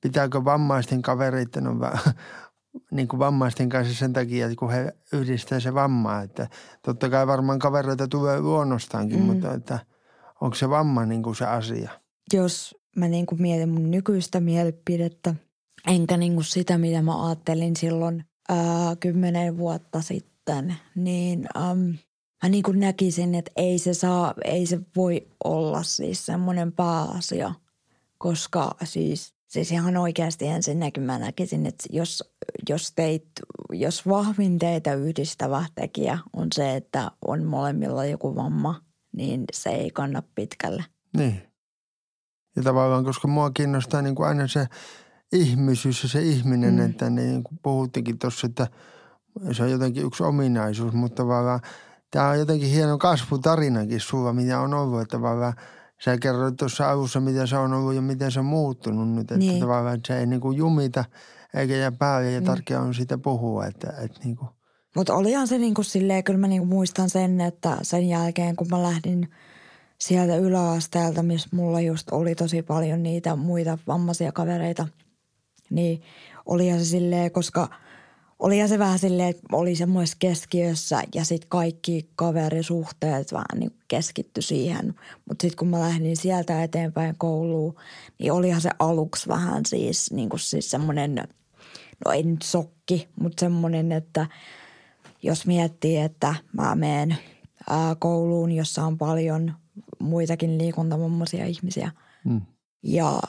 pitääkö 0.00 0.44
vammaisten 0.44 1.02
kavereiden 1.02 1.66
olla 1.66 1.98
niin 2.90 3.08
kuin 3.08 3.18
vammaisten 3.18 3.68
kanssa 3.68 3.94
sen 3.94 4.12
takia, 4.12 4.46
että 4.46 4.58
kun 4.58 4.70
he 4.70 4.92
yhdistää 5.12 5.60
se 5.60 5.74
vammaa, 5.74 6.22
että 6.22 6.48
totta 6.82 7.10
kai 7.10 7.26
varmaan 7.26 7.58
kavereita 7.58 8.08
tulee 8.08 8.40
luonnostaankin, 8.40 9.18
mm. 9.20 9.24
mutta 9.24 9.54
että 9.54 9.78
onko 10.40 10.54
se 10.54 10.70
vamma 10.70 11.06
niin 11.06 11.22
kuin 11.22 11.36
se 11.36 11.46
asia? 11.46 11.90
Jos 12.32 12.76
mä 12.96 13.08
niin 13.08 13.26
kuin 13.26 13.42
mietin 13.42 13.68
mun 13.68 13.90
nykyistä 13.90 14.40
mielipidettä, 14.40 15.34
enkä 15.86 16.16
niin 16.16 16.34
kuin 16.34 16.44
sitä, 16.44 16.78
mitä 16.78 17.02
mä 17.02 17.26
ajattelin 17.26 17.76
silloin 17.76 18.24
ää, 18.48 18.96
kymmenen 19.00 19.58
vuotta 19.58 20.02
sitten, 20.02 20.76
niin 20.94 21.48
äm, 21.56 21.94
mä 22.42 22.48
niin 22.48 22.62
kuin 22.62 22.80
näkisin, 22.80 23.34
että 23.34 23.50
ei 23.56 23.78
se 23.78 23.94
saa, 23.94 24.34
ei 24.44 24.66
se 24.66 24.80
voi 24.96 25.26
olla 25.44 25.82
siis 25.82 26.26
semmoinen 26.26 26.72
pääasia, 26.72 27.54
koska 28.18 28.74
siis, 28.84 29.34
siis 29.46 29.72
ihan 29.72 29.96
oikeasti 29.96 30.46
ensinnäkin 30.46 31.02
mä 31.02 31.18
näkisin, 31.18 31.66
että 31.66 31.84
jos, 31.90 32.24
jos, 32.68 32.92
teit, 32.96 33.28
jos 33.72 34.08
vahvin 34.08 34.58
teitä 34.58 34.94
yhdistävä 34.94 35.64
tekijä 35.74 36.18
on 36.32 36.48
se, 36.54 36.76
että 36.76 37.10
on 37.26 37.44
molemmilla 37.44 38.04
joku 38.04 38.36
vamma, 38.36 38.80
niin 39.12 39.44
se 39.52 39.70
ei 39.70 39.90
kanna 39.90 40.22
pitkälle. 40.34 40.84
Niin. 41.16 41.42
Ja 42.56 42.62
tavallaan, 42.62 43.04
koska 43.04 43.28
mua 43.28 43.50
kiinnostaa 43.50 44.02
niin 44.02 44.14
kuin 44.14 44.28
aina 44.28 44.48
se 44.48 44.66
ihmisyys 45.32 46.02
ja 46.02 46.08
se 46.08 46.22
ihminen, 46.22 46.74
mm. 46.74 46.86
että 46.86 47.10
niin 47.10 47.44
kuin 47.44 47.58
puhuttikin 47.62 48.18
tuossa, 48.18 48.46
että 48.46 48.66
se 49.52 49.62
on 49.62 49.70
jotenkin 49.70 50.06
yksi 50.06 50.22
ominaisuus, 50.22 50.92
mutta 50.92 51.22
tavallaan– 51.22 51.60
tämä 52.16 52.28
on 52.28 52.38
jotenkin 52.38 52.68
hieno 52.68 52.98
kasvutarinakin 52.98 54.00
sulla, 54.00 54.32
mitä 54.32 54.60
on 54.60 54.74
ollut, 54.74 55.00
että 55.00 55.16
tavallaan 55.16 55.54
sä 56.04 56.18
kerroit 56.18 56.56
tuossa 56.56 56.90
alussa, 56.90 57.20
mitä 57.20 57.46
se 57.46 57.56
on 57.56 57.72
ollut 57.72 57.94
ja 57.94 58.02
miten 58.02 58.32
se 58.32 58.38
on 58.38 58.44
muuttunut 58.44 59.08
nyt, 59.08 59.20
että 59.20 59.36
niin. 59.36 59.60
tavallaan 59.60 59.96
että 59.96 60.14
se 60.14 60.20
ei 60.20 60.26
niin 60.26 60.40
kuin 60.40 60.56
jumita 60.56 61.04
eikä 61.54 61.76
jää 61.76 61.92
päälle 61.92 62.32
ja 62.32 62.40
mm. 62.40 62.46
tärkeää 62.46 62.80
on 62.80 62.94
siitä 62.94 63.18
puhua, 63.18 63.66
että, 63.66 63.92
että 64.02 64.20
niin 64.24 64.36
kuin. 64.36 64.48
Mutta 64.96 65.14
olihan 65.14 65.48
se 65.48 65.58
niin 65.58 65.74
kuin 65.74 65.84
silleen, 65.84 66.24
kyllä 66.24 66.38
mä 66.38 66.48
niin 66.48 66.60
kuin 66.60 66.68
muistan 66.68 67.10
sen, 67.10 67.40
että 67.40 67.76
sen 67.82 68.08
jälkeen 68.08 68.56
kun 68.56 68.66
mä 68.70 68.82
lähdin 68.82 69.28
sieltä 70.00 70.36
yläasteelta, 70.36 71.22
missä 71.22 71.48
mulla 71.52 71.80
just 71.80 72.12
oli 72.12 72.34
tosi 72.34 72.62
paljon 72.62 73.02
niitä 73.02 73.36
muita 73.36 73.78
vammaisia 73.86 74.32
kavereita, 74.32 74.88
niin 75.70 76.02
olihan 76.46 76.78
se 76.78 76.84
silleen, 76.84 77.30
koska– 77.30 77.68
oli 78.38 78.68
se 78.68 78.78
vähän 78.78 78.98
silleen, 78.98 79.28
että 79.28 79.42
oli 79.52 79.76
semmoisessa 79.76 80.16
keskiössä 80.20 81.02
ja 81.14 81.24
sitten 81.24 81.48
kaikki 81.48 82.10
kaverisuhteet 82.16 83.32
vähän 83.32 83.46
niin 83.58 83.76
keskitty 83.88 84.42
siihen. 84.42 84.94
Mutta 85.28 85.42
sitten 85.42 85.58
kun 85.58 85.68
mä 85.68 85.80
lähdin 85.80 86.16
sieltä 86.16 86.62
eteenpäin 86.62 87.14
kouluun, 87.18 87.74
niin 88.18 88.32
olihan 88.32 88.60
se 88.60 88.70
aluksi 88.78 89.28
vähän 89.28 89.66
siis, 89.66 90.12
niin 90.12 90.28
kuin 90.28 90.40
siis 90.40 90.70
semmoinen, 90.70 91.14
no 92.04 92.12
ei 92.12 92.22
nyt 92.22 92.42
sokki, 92.42 93.08
mutta 93.20 93.40
semmoinen, 93.40 93.92
että 93.92 94.26
jos 95.22 95.46
miettii, 95.46 95.96
että 95.96 96.34
mä 96.52 96.74
menen 96.74 97.16
kouluun, 97.98 98.52
jossa 98.52 98.84
on 98.84 98.98
paljon 98.98 99.54
muitakin 99.98 100.58
liikuntavammaisia 100.58 101.46
ihmisiä. 101.46 101.90
Mm. 102.24 102.40
Ja 102.82 103.20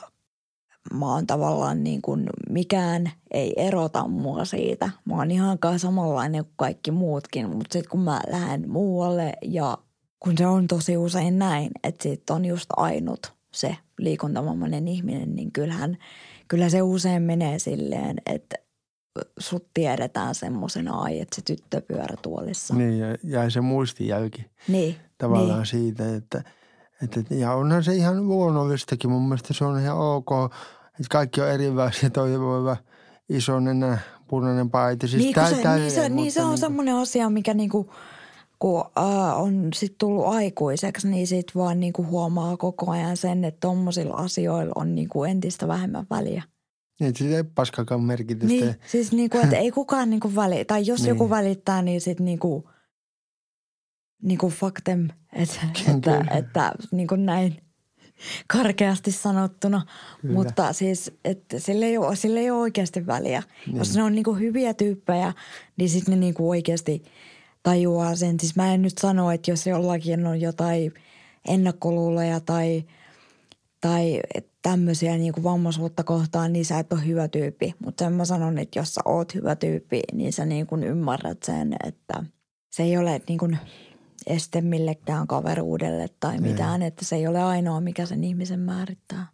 mä 0.93 1.13
oon 1.13 1.27
tavallaan 1.27 1.83
niin 1.83 2.01
kuin 2.01 2.29
mikään 2.49 3.11
ei 3.31 3.53
erota 3.57 4.07
mua 4.07 4.45
siitä. 4.45 4.89
Mä 5.05 5.15
oon 5.15 5.31
ihan 5.31 5.57
samanlainen 5.77 6.43
kuin 6.43 6.53
kaikki 6.55 6.91
muutkin, 6.91 7.49
mutta 7.49 7.73
sitten 7.73 7.89
kun 7.89 8.01
mä 8.01 8.21
lähden 8.31 8.69
muualle 8.69 9.33
ja 9.41 9.77
kun 10.19 10.37
se 10.37 10.47
on 10.47 10.67
tosi 10.67 10.97
usein 10.97 11.39
näin, 11.39 11.71
että 11.83 12.03
sit 12.03 12.29
on 12.29 12.45
just 12.45 12.65
ainut 12.77 13.33
se 13.53 13.77
liikuntavammainen 13.99 14.87
ihminen, 14.87 15.35
niin 15.35 15.51
kyllähän, 15.51 15.97
kyllä 16.47 16.69
se 16.69 16.81
usein 16.81 17.23
menee 17.23 17.59
silleen, 17.59 18.17
että 18.25 18.55
sut 19.39 19.67
tiedetään 19.73 20.35
semmoisena, 20.35 20.99
ai, 20.99 21.19
että 21.19 21.35
se 21.35 21.41
tyttö 21.41 21.81
pyörätuolissa. 21.81 22.75
Niin, 22.75 22.99
ja 22.99 23.17
jäi 23.23 23.51
se 23.51 23.61
muistijälki 23.61 24.45
niin, 24.67 24.95
tavallaan 25.17 25.57
niin. 25.57 25.65
siitä, 25.65 26.15
että, 26.15 26.43
että 27.03 27.35
ja 27.35 27.53
onhan 27.53 27.83
se 27.83 27.95
ihan 27.95 28.27
luonnollistakin. 28.27 29.09
Mun 29.09 29.27
mielestä 29.27 29.53
se 29.53 29.65
on 29.65 29.79
ihan 29.79 29.97
ok 29.97 30.29
että 30.99 31.09
kaikki 31.09 31.41
on. 31.41 31.47
Toi 32.13 32.39
voi 32.39 32.57
olla 32.57 32.77
iso 33.29 33.59
nenä, 33.59 33.97
punainen 34.27 34.69
paita. 34.69 35.07
Siis 35.07 35.23
niin, 35.23 35.35
tää, 35.35 35.49
se, 35.49 35.61
tää, 35.61 35.77
niin, 35.77 35.91
se, 35.91 36.09
niin 36.09 36.31
se 36.31 36.41
on 36.41 36.49
niin 36.49 36.57
semmoinen 36.57 36.95
asia, 36.95 37.29
mikä 37.29 37.53
niinku, 37.53 37.93
kun 38.59 38.85
äh, 38.97 39.41
on 39.41 39.69
sit 39.73 39.97
tullut 39.97 40.25
aikuiseksi, 40.25 41.07
niin 41.07 41.27
sit 41.27 41.55
vaan 41.55 41.79
niinku 41.79 42.05
huomaa 42.05 42.57
koko 42.57 42.91
ajan 42.91 43.17
sen, 43.17 43.43
että 43.43 43.59
tommosilla 43.59 44.15
asioilla 44.15 44.73
on 44.75 44.95
niinku 44.95 45.23
entistä 45.23 45.67
vähemmän 45.67 46.05
väliä. 46.09 46.43
Niin, 46.99 47.09
että 47.09 47.37
ei 47.37 47.43
paskakaan 47.43 48.01
merkitystä. 48.01 48.65
Niin, 48.65 48.75
siis 48.87 49.11
niinku, 49.11 49.37
että 49.37 49.57
ei 49.57 49.71
kukaan 49.71 50.09
niinku 50.09 50.35
väli, 50.35 50.65
tai 50.65 50.85
jos 50.85 50.99
niin. 50.99 51.09
joku 51.09 51.29
välittää, 51.29 51.81
niin 51.81 52.01
sit 52.01 52.19
niinku, 52.19 52.69
niinku 54.23 54.49
fuck 54.49 54.81
them, 54.83 55.07
että, 55.33 55.59
että, 55.95 56.23
että 56.37 56.73
niinku 56.91 57.15
näin 57.15 57.66
karkeasti 58.47 59.11
sanottuna. 59.11 59.85
Kyllä. 60.21 60.33
Mutta 60.33 60.73
siis, 60.73 61.11
että 61.25 61.59
sillä 61.59 61.85
ei, 61.85 61.97
ole, 61.97 62.15
sillä 62.15 62.39
ei 62.39 62.51
ole 62.51 62.59
oikeasti 62.59 63.07
väliä. 63.07 63.43
Niin. 63.65 63.77
Jos 63.77 63.95
ne 63.95 64.03
on 64.03 64.15
niinku 64.15 64.33
hyviä 64.33 64.73
tyyppejä, 64.73 65.33
niin 65.77 65.89
sitten 65.89 66.13
ne 66.13 66.19
niinku 66.19 66.49
oikeasti 66.49 67.03
tajuaa 67.63 68.15
sen. 68.15 68.39
Siis 68.39 68.55
mä 68.55 68.73
en 68.73 68.81
nyt 68.81 68.97
sano, 68.97 69.31
että 69.31 69.51
jos 69.51 69.67
jollakin 69.67 70.25
on 70.25 70.41
jotain 70.41 70.93
ennakkoluuloja 71.47 72.39
tai, 72.39 72.83
tai 73.81 74.21
tämmöisiä 74.61 75.17
niin 75.17 75.33
kuin 75.33 75.43
vammaisuutta 75.43 76.03
kohtaan, 76.03 76.53
niin 76.53 76.65
sä 76.65 76.79
et 76.79 76.93
ole 76.93 77.05
hyvä 77.05 77.27
tyyppi. 77.27 77.75
Mutta 77.79 78.05
sen 78.05 78.13
mä 78.13 78.25
sanon, 78.25 78.57
että 78.57 78.79
jos 78.79 78.93
sä 78.93 79.01
oot 79.05 79.35
hyvä 79.35 79.55
tyyppi, 79.55 80.01
niin 80.13 80.33
sä 80.33 80.45
niin 80.45 80.67
kuin 80.67 80.83
ymmärrät 80.83 81.43
sen, 81.43 81.75
että 81.87 82.23
se 82.71 82.83
ei 82.83 82.97
ole 82.97 83.21
niin 83.27 83.39
kuin– 83.39 83.57
este 84.27 84.61
millekään 84.61 85.27
kaveruudelle 85.27 86.07
tai 86.19 86.37
mitään, 86.39 86.81
ei. 86.81 86.87
että 86.87 87.05
se 87.05 87.15
ei 87.15 87.27
ole 87.27 87.43
ainoa, 87.43 87.81
mikä 87.81 88.05
sen 88.05 88.23
ihmisen 88.23 88.59
määrittää. 88.59 89.27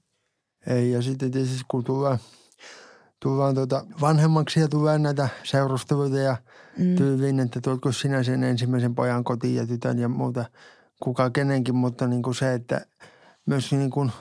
Ei, 0.68 0.92
ja 0.92 1.02
sitten 1.02 1.32
tietysti 1.32 1.62
kun 1.68 1.84
tullaan, 1.84 2.18
tullaan 3.20 3.56
tuota 3.56 3.86
vanhemmaksi 4.02 4.60
ja 4.60 4.68
tulee 4.68 5.00
näitä 5.00 5.30
seurusteluita 5.44 6.18
ja 6.18 6.38
mm. 6.78 6.96
tyyliin, 6.96 7.40
että 7.40 7.62
tuotko 7.62 7.92
sinä 7.92 8.24
sen 8.24 8.44
ensimmäisen 8.44 8.96
pojan 8.96 9.24
kotiin 9.24 9.56
ja 9.56 9.68
tytön 9.68 10.00
ja 10.00 10.10
muuta, 10.10 10.46
kuka 11.04 11.30
kenenkin, 11.30 11.76
mutta 11.76 12.08
niin 12.08 12.22
kuin 12.22 12.36
se, 12.36 12.54
että 12.54 12.86
myös 13.46 13.72
niin 13.72 13.90
kuin, 13.90 14.12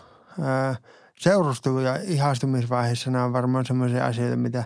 ää, 0.40 0.76
seurustelu 1.18 1.80
ja 1.80 1.98
ihastumisvaiheessa 2.02 3.10
nämä 3.10 3.24
on 3.24 3.32
varmaan 3.32 3.66
sellaisia 3.66 4.06
asioita, 4.06 4.36
mitä 4.36 4.64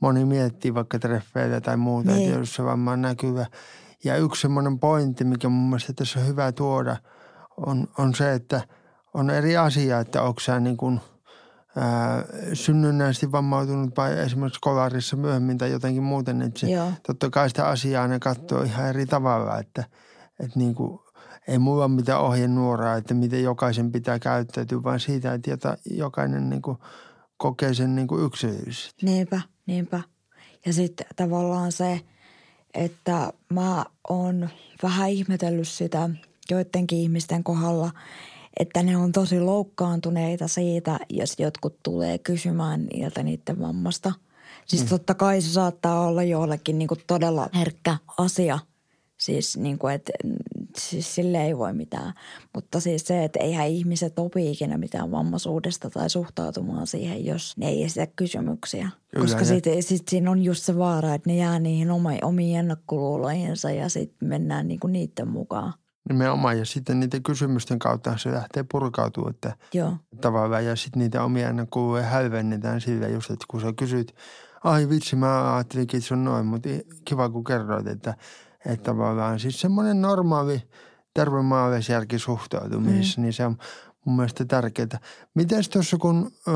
moni 0.00 0.24
miettii 0.24 0.74
vaikka 0.74 0.98
treffeitä 0.98 1.60
tai 1.60 1.76
muuta, 1.76 2.10
Niin. 2.10 2.28
että 2.28 2.38
jos 2.38 2.54
se 2.54 2.64
vamma 2.64 2.92
on 2.92 3.02
näkyvä. 3.02 3.46
Ja 4.04 4.16
yksi 4.16 4.42
semmoinen 4.42 4.78
pointti, 4.78 5.24
mikä 5.24 5.48
mun 5.48 5.68
mielestä 5.68 5.92
tässä 5.92 6.20
on 6.20 6.26
hyvä 6.26 6.52
tuoda, 6.52 6.96
on, 7.56 7.88
on 7.98 8.14
se, 8.14 8.32
että 8.32 8.60
on 9.14 9.30
eri 9.30 9.56
asia, 9.56 10.00
että 10.00 10.22
onko 10.22 10.40
sä 10.40 10.60
niin 10.60 10.76
kuin, 10.76 11.00
ää, 11.76 12.24
synnynnäisesti 12.52 13.32
vammautunut 13.32 13.96
vai 13.96 14.18
esimerkiksi 14.18 14.60
kolarissa 14.60 15.16
myöhemmin 15.16 15.58
tai 15.58 15.70
jotenkin 15.70 16.02
muuten, 16.02 16.42
että 16.42 16.60
se, 16.60 16.70
Joo. 16.70 16.92
totta 17.06 17.30
kai 17.30 17.48
sitä 17.48 17.68
asiaa 17.68 18.08
ne 18.08 18.18
katsoo 18.18 18.62
ihan 18.62 18.88
eri 18.88 19.06
tavalla, 19.06 19.58
että, 19.58 19.84
että 20.40 20.58
niin 20.58 20.74
kuin, 20.74 21.00
ei 21.48 21.58
mulla 21.58 21.84
ole 21.84 21.92
mitään 21.92 22.20
ohjenuoraa, 22.20 22.96
että 22.96 23.14
miten 23.14 23.42
jokaisen 23.42 23.92
pitää 23.92 24.18
käyttäytyä, 24.18 24.82
vaan 24.82 25.00
siitä, 25.00 25.34
että 25.34 25.50
jota, 25.50 25.76
jokainen 25.90 26.50
niin 26.50 26.62
kuin 26.62 26.78
kokee 27.36 27.74
sen 27.74 27.94
niin 27.96 28.08
kuin 28.08 28.24
yksilöllisesti. 28.24 29.06
Niinpä, 29.06 29.40
niinpä. 29.66 30.00
Ja 30.66 30.72
sitten 30.72 31.06
tavallaan 31.16 31.72
se, 31.72 32.00
että 32.74 33.32
mä 33.48 33.84
oon 34.08 34.48
vähän 34.82 35.10
ihmetellyt 35.10 35.68
sitä 35.68 36.10
joidenkin 36.50 36.98
ihmisten 36.98 37.44
kohdalla, 37.44 37.90
että 38.60 38.82
ne 38.82 38.96
on 38.96 39.12
tosi 39.12 39.40
loukkaantuneita 39.40 40.48
siitä, 40.48 40.98
jos 41.10 41.34
jotkut 41.38 41.76
tulee 41.82 42.18
kysymään 42.18 42.86
niiltä 42.86 43.22
niiden 43.22 43.60
vammasta. 43.60 44.12
Siis 44.66 44.84
totta 44.84 45.14
kai 45.14 45.40
se 45.40 45.48
saattaa 45.48 46.06
olla 46.06 46.22
joillekin 46.22 46.78
niinku 46.78 46.96
todella 47.06 47.48
herkkä 47.54 47.96
asia. 48.18 48.58
Siis 49.18 49.56
niin 49.56 49.78
kuin, 49.78 49.94
että 49.94 50.12
siis 50.78 51.14
sille 51.14 51.44
ei 51.44 51.58
voi 51.58 51.72
mitään. 51.72 52.12
Mutta 52.54 52.80
siis 52.80 53.06
se, 53.06 53.24
että 53.24 53.38
eihän 53.40 53.68
ihmiset 53.68 54.18
opi 54.18 54.50
ikinä 54.50 54.78
mitään 54.78 55.10
vammaisuudesta 55.10 55.90
tai 55.90 56.10
suhtautumaan 56.10 56.86
siihen, 56.86 57.24
jos 57.24 57.56
ne 57.56 57.68
ei 57.68 57.84
esitä 57.84 58.06
kysymyksiä. 58.16 58.88
Kyllä, 59.10 59.24
Koska 59.26 59.44
sitten 59.44 59.82
sit 59.82 60.08
siinä 60.08 60.30
on 60.30 60.42
just 60.42 60.64
se 60.64 60.78
vaara, 60.78 61.14
että 61.14 61.30
ne 61.30 61.36
jää 61.36 61.58
niihin 61.58 61.88
omiin 62.22 62.58
ennakkoluuloihinsa 62.58 63.70
ja 63.70 63.88
sitten 63.88 64.28
mennään 64.28 64.68
niinku 64.68 64.86
niiden 64.86 65.28
mukaan. 65.28 65.72
Nimenomaan 66.08 66.58
ja 66.58 66.64
sitten 66.64 67.00
niiden 67.00 67.22
kysymysten 67.22 67.78
kautta 67.78 68.18
se 68.18 68.32
lähtee 68.32 68.64
purkautumaan, 68.72 69.34
että 69.34 69.56
Joo, 69.74 69.96
tavallaan 70.20 70.64
ja 70.64 70.76
sitten 70.76 71.00
niitä 71.00 71.24
omia 71.24 71.48
ennakkoluuloja 71.48 72.04
hälvennetään 72.04 72.80
sillä 72.80 73.08
just, 73.08 73.30
että 73.30 73.44
kun 73.48 73.60
sä 73.60 73.72
kysyt, 73.76 74.14
ai 74.64 74.88
vitsi 74.88 75.16
mä 75.16 75.54
ajattelinkin, 75.54 75.98
että 75.98 76.08
se 76.08 76.14
on 76.14 76.24
noin, 76.24 76.46
mutta 76.46 76.68
kiva 77.04 77.28
kun 77.28 77.44
kerroit, 77.44 77.86
että, 77.86 78.14
että 78.66 78.84
tavallaan 78.84 79.40
siis 79.40 79.60
semmoinen 79.60 80.02
normaali 80.02 80.62
terve 81.14 81.42
maalaisjärki 81.42 82.18
suhtautumisessa, 82.18 83.20
mm. 83.20 83.22
niin 83.22 83.32
se 83.32 83.46
on 83.46 83.58
mun 84.04 84.16
mielestä 84.16 84.44
tärkeää. 84.44 85.00
Miten 85.34 85.64
tuossa 85.72 85.96
kun 85.96 86.30
ö, 86.48 86.52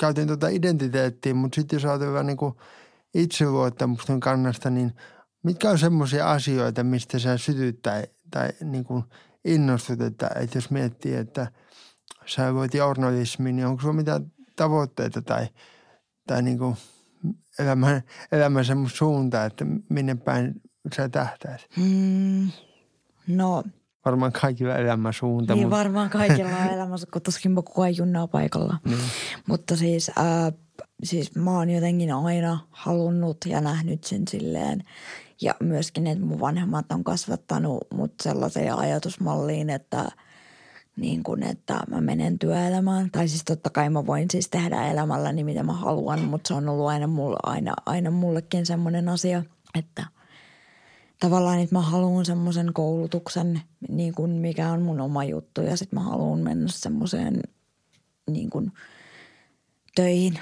käytin 0.00 0.26
tuota 0.26 0.48
identiteettiä, 0.48 1.34
mutta 1.34 1.54
sitten 1.54 1.76
jos 1.76 1.84
ajatellaan 1.84 2.26
niin 2.26 2.38
itseluottamuksen 3.14 4.20
kannasta, 4.20 4.70
niin 4.70 4.92
mitkä 5.42 5.70
on 5.70 5.78
semmoisia 5.78 6.30
asioita, 6.30 6.84
mistä 6.84 7.18
sä 7.18 7.38
sytyt 7.38 7.82
tai, 7.82 8.02
tai 8.30 8.48
niin 8.64 8.84
kuin 8.84 9.04
innostut, 9.44 10.00
että, 10.00 10.30
että 10.34 10.58
jos 10.58 10.70
miettii, 10.70 11.14
että 11.14 11.52
sä 12.26 12.54
voit 12.54 12.74
journalismiin, 12.74 13.56
niin 13.56 13.66
onko 13.66 13.80
sulla 13.82 13.94
mitään 13.94 14.32
tavoitteita 14.56 15.22
tai, 15.22 15.48
tai 16.26 16.42
niin 16.42 16.58
kuin 16.58 16.76
elämän, 17.58 18.02
elämän 18.32 18.64
semmoista 18.64 18.98
suuntaa, 18.98 19.44
että 19.44 19.66
minne 19.88 20.14
päin 20.14 20.60
sä 20.96 21.08
tähtäät? 21.08 21.66
mm, 21.76 22.48
no 23.26 23.62
Varmaan 24.04 24.32
kaikilla 24.32 24.76
elämän 24.76 25.12
suunta, 25.12 25.54
niin 25.54 25.62
mutta 25.66 25.78
varmaan 25.78 26.10
kaikilla 26.10 26.56
on 26.56 26.72
elämässä, 26.76 27.06
kun 27.12 27.22
tuskin 27.22 27.54
koko 27.54 27.82
ajan 27.82 27.96
junnaa 27.96 28.26
paikalla. 28.28 28.76
niin, 28.84 28.98
Mutta 29.48 29.76
siis, 29.76 30.10
ää, 30.16 30.52
siis 31.04 31.34
mä 31.34 31.50
oon 31.50 31.70
jotenkin 31.70 32.12
aina 32.14 32.58
halunnut 32.70 33.36
ja 33.46 33.60
nähnyt 33.60 34.04
sen 34.04 34.22
silleen. 34.28 34.84
Ja 35.42 35.54
myöskin, 35.60 36.06
että 36.06 36.24
mun 36.24 36.40
vanhemmat 36.40 36.92
on 36.92 37.04
kasvattanut 37.04 37.86
mut 37.94 38.12
sellaiseen 38.22 38.74
ajatusmalliin, 38.74 39.70
että 39.70 40.10
niin 40.96 41.22
kuin, 41.22 41.42
että 41.42 41.80
mä 41.90 42.00
menen 42.00 42.38
työelämään. 42.38 43.10
Tai 43.10 43.28
siis 43.28 43.44
totta 43.44 43.70
kai 43.70 43.90
mä 43.90 44.06
voin 44.06 44.26
siis 44.30 44.48
tehdä 44.48 44.86
elämälläni 44.86 45.44
mitä 45.44 45.62
mä 45.62 45.72
haluan, 45.72 46.20
mutta 46.20 46.48
se 46.48 46.54
on 46.54 46.68
ollut 46.68 46.88
aina, 46.88 47.06
mulle, 47.06 47.36
aina, 47.42 47.74
aina 47.86 48.10
mullekin 48.10 48.66
semmoinen 48.66 49.08
asia, 49.08 49.42
että 49.78 50.04
tavallaan, 51.20 51.58
että 51.58 51.74
mä 51.74 51.80
haluan 51.80 52.24
semmoisen 52.24 52.72
koulutuksen, 52.72 53.60
niin 53.88 54.14
kuin 54.14 54.30
mikä 54.30 54.68
on 54.68 54.82
mun 54.82 55.00
oma 55.00 55.24
juttu. 55.24 55.60
Ja 55.60 55.76
sitten 55.76 55.98
mä 55.98 56.04
haluan 56.04 56.38
mennä 56.38 56.68
semmoiseen 56.68 57.40
niin 58.30 58.50
kuin 58.50 58.72
töihin. 59.94 60.38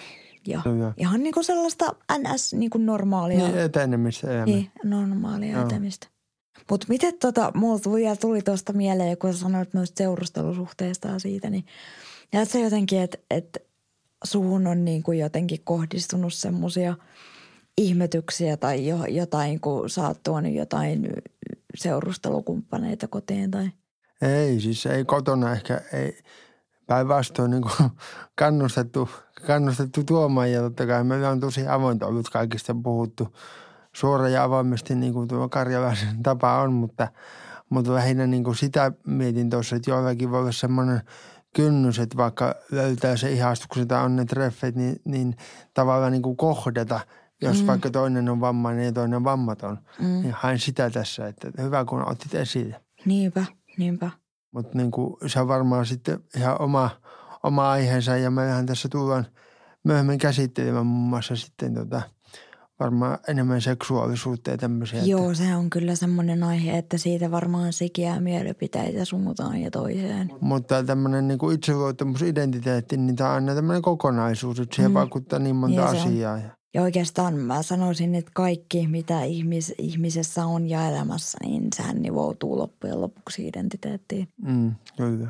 Ja 0.47 0.61
Kyllä. 0.63 0.93
ihan 0.97 1.23
niin 1.23 1.35
kuin 1.35 1.45
sellaista 1.45 1.95
ns. 2.19 2.55
Niin 2.55 2.71
kuin 2.71 2.87
normaalia. 2.87 3.39
niin 3.39 3.59
etenemistä 3.59 4.31
elämä. 4.31 4.45
Niin, 4.45 4.71
normaalia 4.85 5.53
Joo. 5.53 5.67
etemistä. 5.67 6.07
Mutta 6.71 6.87
miten 6.89 7.15
tota, 7.21 7.53
mulla 7.55 7.79
tuli, 8.21 8.43
tuosta 8.43 8.73
mieleen, 8.73 9.19
kun 9.19 9.33
sä 9.33 9.39
sanoit 9.39 9.75
noista 9.75 9.99
seurustelusuhteista 9.99 11.09
ja 11.09 11.19
siitä, 11.19 11.51
niin 11.51 11.65
sä 12.45 12.59
jotenkin, 12.59 13.01
että 13.01 13.19
et 13.31 13.63
suhun 14.25 14.67
on 14.67 14.85
niin 14.85 15.03
kuin 15.03 15.19
jotenkin 15.19 15.61
kohdistunut 15.65 16.35
semmoisia 16.35 16.97
ihmetyksiä 17.79 18.57
tai 18.57 18.87
jo, 18.87 19.05
jotain, 19.05 19.61
kun 19.61 19.91
sä 19.91 20.07
oot 20.07 20.23
tuonut 20.23 20.53
jotain 20.53 21.09
seurustelukumppaneita 21.75 23.09
kotiin 23.09 23.51
tai? 23.51 23.71
Ei, 24.23 24.61
siis 24.61 24.87
ei 24.87 25.05
kotona 25.05 25.53
ehkä, 25.53 25.81
ei, 25.93 26.19
päinvastoin 26.87 27.51
niin 27.51 27.65
kannustettu, 28.39 29.09
kannustettu 29.47 30.05
tuomaan 30.05 30.53
ja 30.53 30.61
totta 30.61 30.87
kai 30.87 31.05
meillä 31.05 31.31
on 31.31 31.41
tosi 31.41 31.69
avointa 31.69 32.07
ollut 32.07 32.29
kaikista 32.29 32.75
puhuttu. 32.83 33.37
Suora 33.93 34.29
ja 34.29 34.45
avoimesti 34.45 34.95
niin 34.95 35.13
kuin 35.13 35.29
tuo 35.29 35.49
karjalaisen 35.49 36.23
tapa 36.23 36.61
on, 36.61 36.73
mutta, 36.73 37.09
mutta 37.71 37.95
lähinnä 37.95 38.27
niin 38.27 38.45
kuin 38.45 38.57
sitä 38.57 38.93
mietin 39.07 39.51
tuossa, 39.51 39.77
että 39.77 39.91
joillakin 39.91 40.31
voi 40.31 40.41
olla 40.41 40.53
semmoinen 40.53 41.03
kynnys, 41.55 41.99
että 41.99 42.17
vaikka 42.17 42.55
löytää 42.73 43.17
se 43.17 43.33
ihastuksen 43.33 43.89
tai 43.89 44.05
on 44.05 44.17
ne 44.17 44.25
treffit, 44.25 44.75
niin, 44.75 45.01
niin 45.05 45.37
tavallaan 45.75 46.13
niin 46.13 46.23
kuin 46.23 46.37
kohdata, 46.37 47.01
jos 47.43 47.61
mm. 47.61 47.67
vaikka 47.67 47.91
toinen 47.91 48.29
on 48.29 48.41
vammainen 48.41 48.85
ja 48.85 48.93
toinen 48.93 49.17
on 49.17 49.25
vammaton, 49.25 49.79
mm. 50.01 50.07
niin 50.07 50.35
hain 50.39 50.59
sitä 50.59 50.91
tässä, 50.91 51.27
että 51.27 51.51
hyvä 51.63 51.85
kun 51.85 52.09
otit 52.09 52.35
esille. 52.35 52.81
niinpä, 53.05 53.45
niinpä. 53.79 54.11
Mutta 54.53 54.79
niin 54.79 54.91
kuin, 54.91 55.17
se 55.27 55.41
on 55.41 55.49
varmaan 55.49 55.87
sitten 55.87 56.21
ihan 56.37 56.61
oma, 56.63 56.91
oma 57.43 57.71
aiheensa 57.71 58.17
ja 58.17 58.31
meillähän 58.31 58.67
tässä 58.67 58.89
tullaan 58.89 59.27
myöhemmin 59.85 60.19
käsittelemään 60.19 60.87
muun 60.87 61.09
muassa 61.09 61.37
sitten 61.37 61.75
tota, 61.75 62.03
varmaan 62.81 63.19
enemmän 63.29 63.61
seksuaalisuutta 63.61 64.51
ja 64.51 64.59
tämmöisiä. 64.59 65.03
Joo, 65.03 65.35
se 65.35 65.57
on 65.57 65.71
kyllä 65.71 65.95
semmoinen 65.95 66.43
aihe, 66.43 66.79
että 66.79 66.99
siitä 66.99 67.31
varmaan 67.31 67.73
sikiää 67.73 68.21
mielipiteitä 68.21 69.05
suuntaan 69.05 69.61
ja 69.61 69.71
toiseen. 69.71 70.23
Että, 70.23 70.37
mutta 70.41 70.85
tämmöinen 70.85 71.29
niin 71.29 71.39
kuin 71.39 71.55
itseluottamus, 71.55 72.23
identiteetti, 72.23 72.97
niin 72.97 73.17
tämä 73.17 73.31
on 73.31 73.35
aina 73.35 73.55
tämmöinen 73.55 73.83
kokonaisuus, 73.83 74.61
että 74.61 74.77
siihen 74.77 74.91
mm. 74.91 74.95
vaikuttaa 74.95 75.39
niin 75.39 75.57
monta 75.57 75.81
Ja 75.81 75.95
se 75.95 76.29
on. 76.29 76.58
Ja, 76.79 76.83
oikeastaan 76.83 77.35
mä 77.35 77.63
sanoisin, 77.63 78.15
että 78.15 78.31
kaikki, 78.35 78.87
mitä 78.87 79.23
ihmis, 79.23 79.75
ihmisessä 79.79 80.47
on 80.47 80.67
ja 80.71 80.89
elämässä, 80.89 81.39
niin 81.45 81.69
sehän 81.77 82.03
nivoutuu 82.03 82.59
loppujen 82.59 83.01
lopuksi 83.01 83.49
identiteettiin. 83.49 84.29
mm, 84.43 84.75
kyllä. 84.97 85.29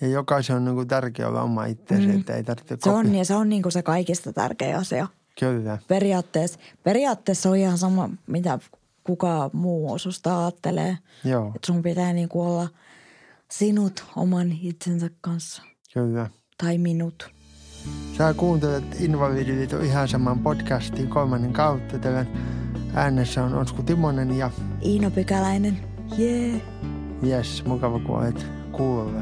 Ja 0.00 0.08
jokaisen 0.08 0.56
on 0.56 0.64
niin 0.64 0.74
kuin 0.74 0.88
tärkeä 0.88 1.28
olla 1.28 1.42
oma 1.42 1.64
itseensä, 1.64 2.08
Mm. 2.08 2.20
että 2.20 2.34
ei 2.34 2.44
tarvitse 2.44 2.76
Se 2.82 2.90
on, 2.90 3.14
ja 3.14 3.24
se 3.24 3.34
on 3.34 3.48
niin 3.48 3.62
kuin 3.62 3.72
se 3.72 3.82
kaikista 3.82 4.32
tärkeä 4.32 4.78
asia. 4.78 5.06
Kyllä. 5.40 5.78
Periaatteessa, 5.88 6.58
periaatteessa 6.82 7.50
on 7.50 7.56
ihan 7.56 7.78
sama, 7.78 8.10
mitä 8.26 8.58
kuka 9.04 9.50
muu 9.52 9.98
susta 9.98 10.38
ajattelee. 10.44 10.98
Joo, 11.24 11.46
Että 11.54 11.66
sun 11.66 11.82
pitää 11.82 12.12
niin 12.12 12.28
kuin 12.28 12.46
olla 12.48 12.68
sinut 13.50 14.04
oman 14.16 14.52
itsensä 14.62 15.10
kanssa. 15.20 15.62
kyllä. 15.94 16.30
Tai 16.62 16.78
minut. 16.78 17.30
Sä 18.18 18.34
kuuntelet 18.34 19.00
Invalidiliiton 19.00 19.84
ihan 19.84 20.08
saman 20.08 20.38
podcastin 20.38 21.08
kolmannen 21.08 21.52
kautta. 21.52 21.98
Tämän 21.98 22.28
äänessä 22.94 23.44
on 23.44 23.54
Osku 23.54 23.82
Timonen 23.82 24.38
ja 24.38 24.50
Iina 24.82 25.10
Pykäläinen. 25.10 25.78
Jee. 26.18 26.62
jes, 27.22 27.64
mukava 27.64 27.98
kun 27.98 28.18
olet 28.18 28.46
kuulolla. 28.72 29.20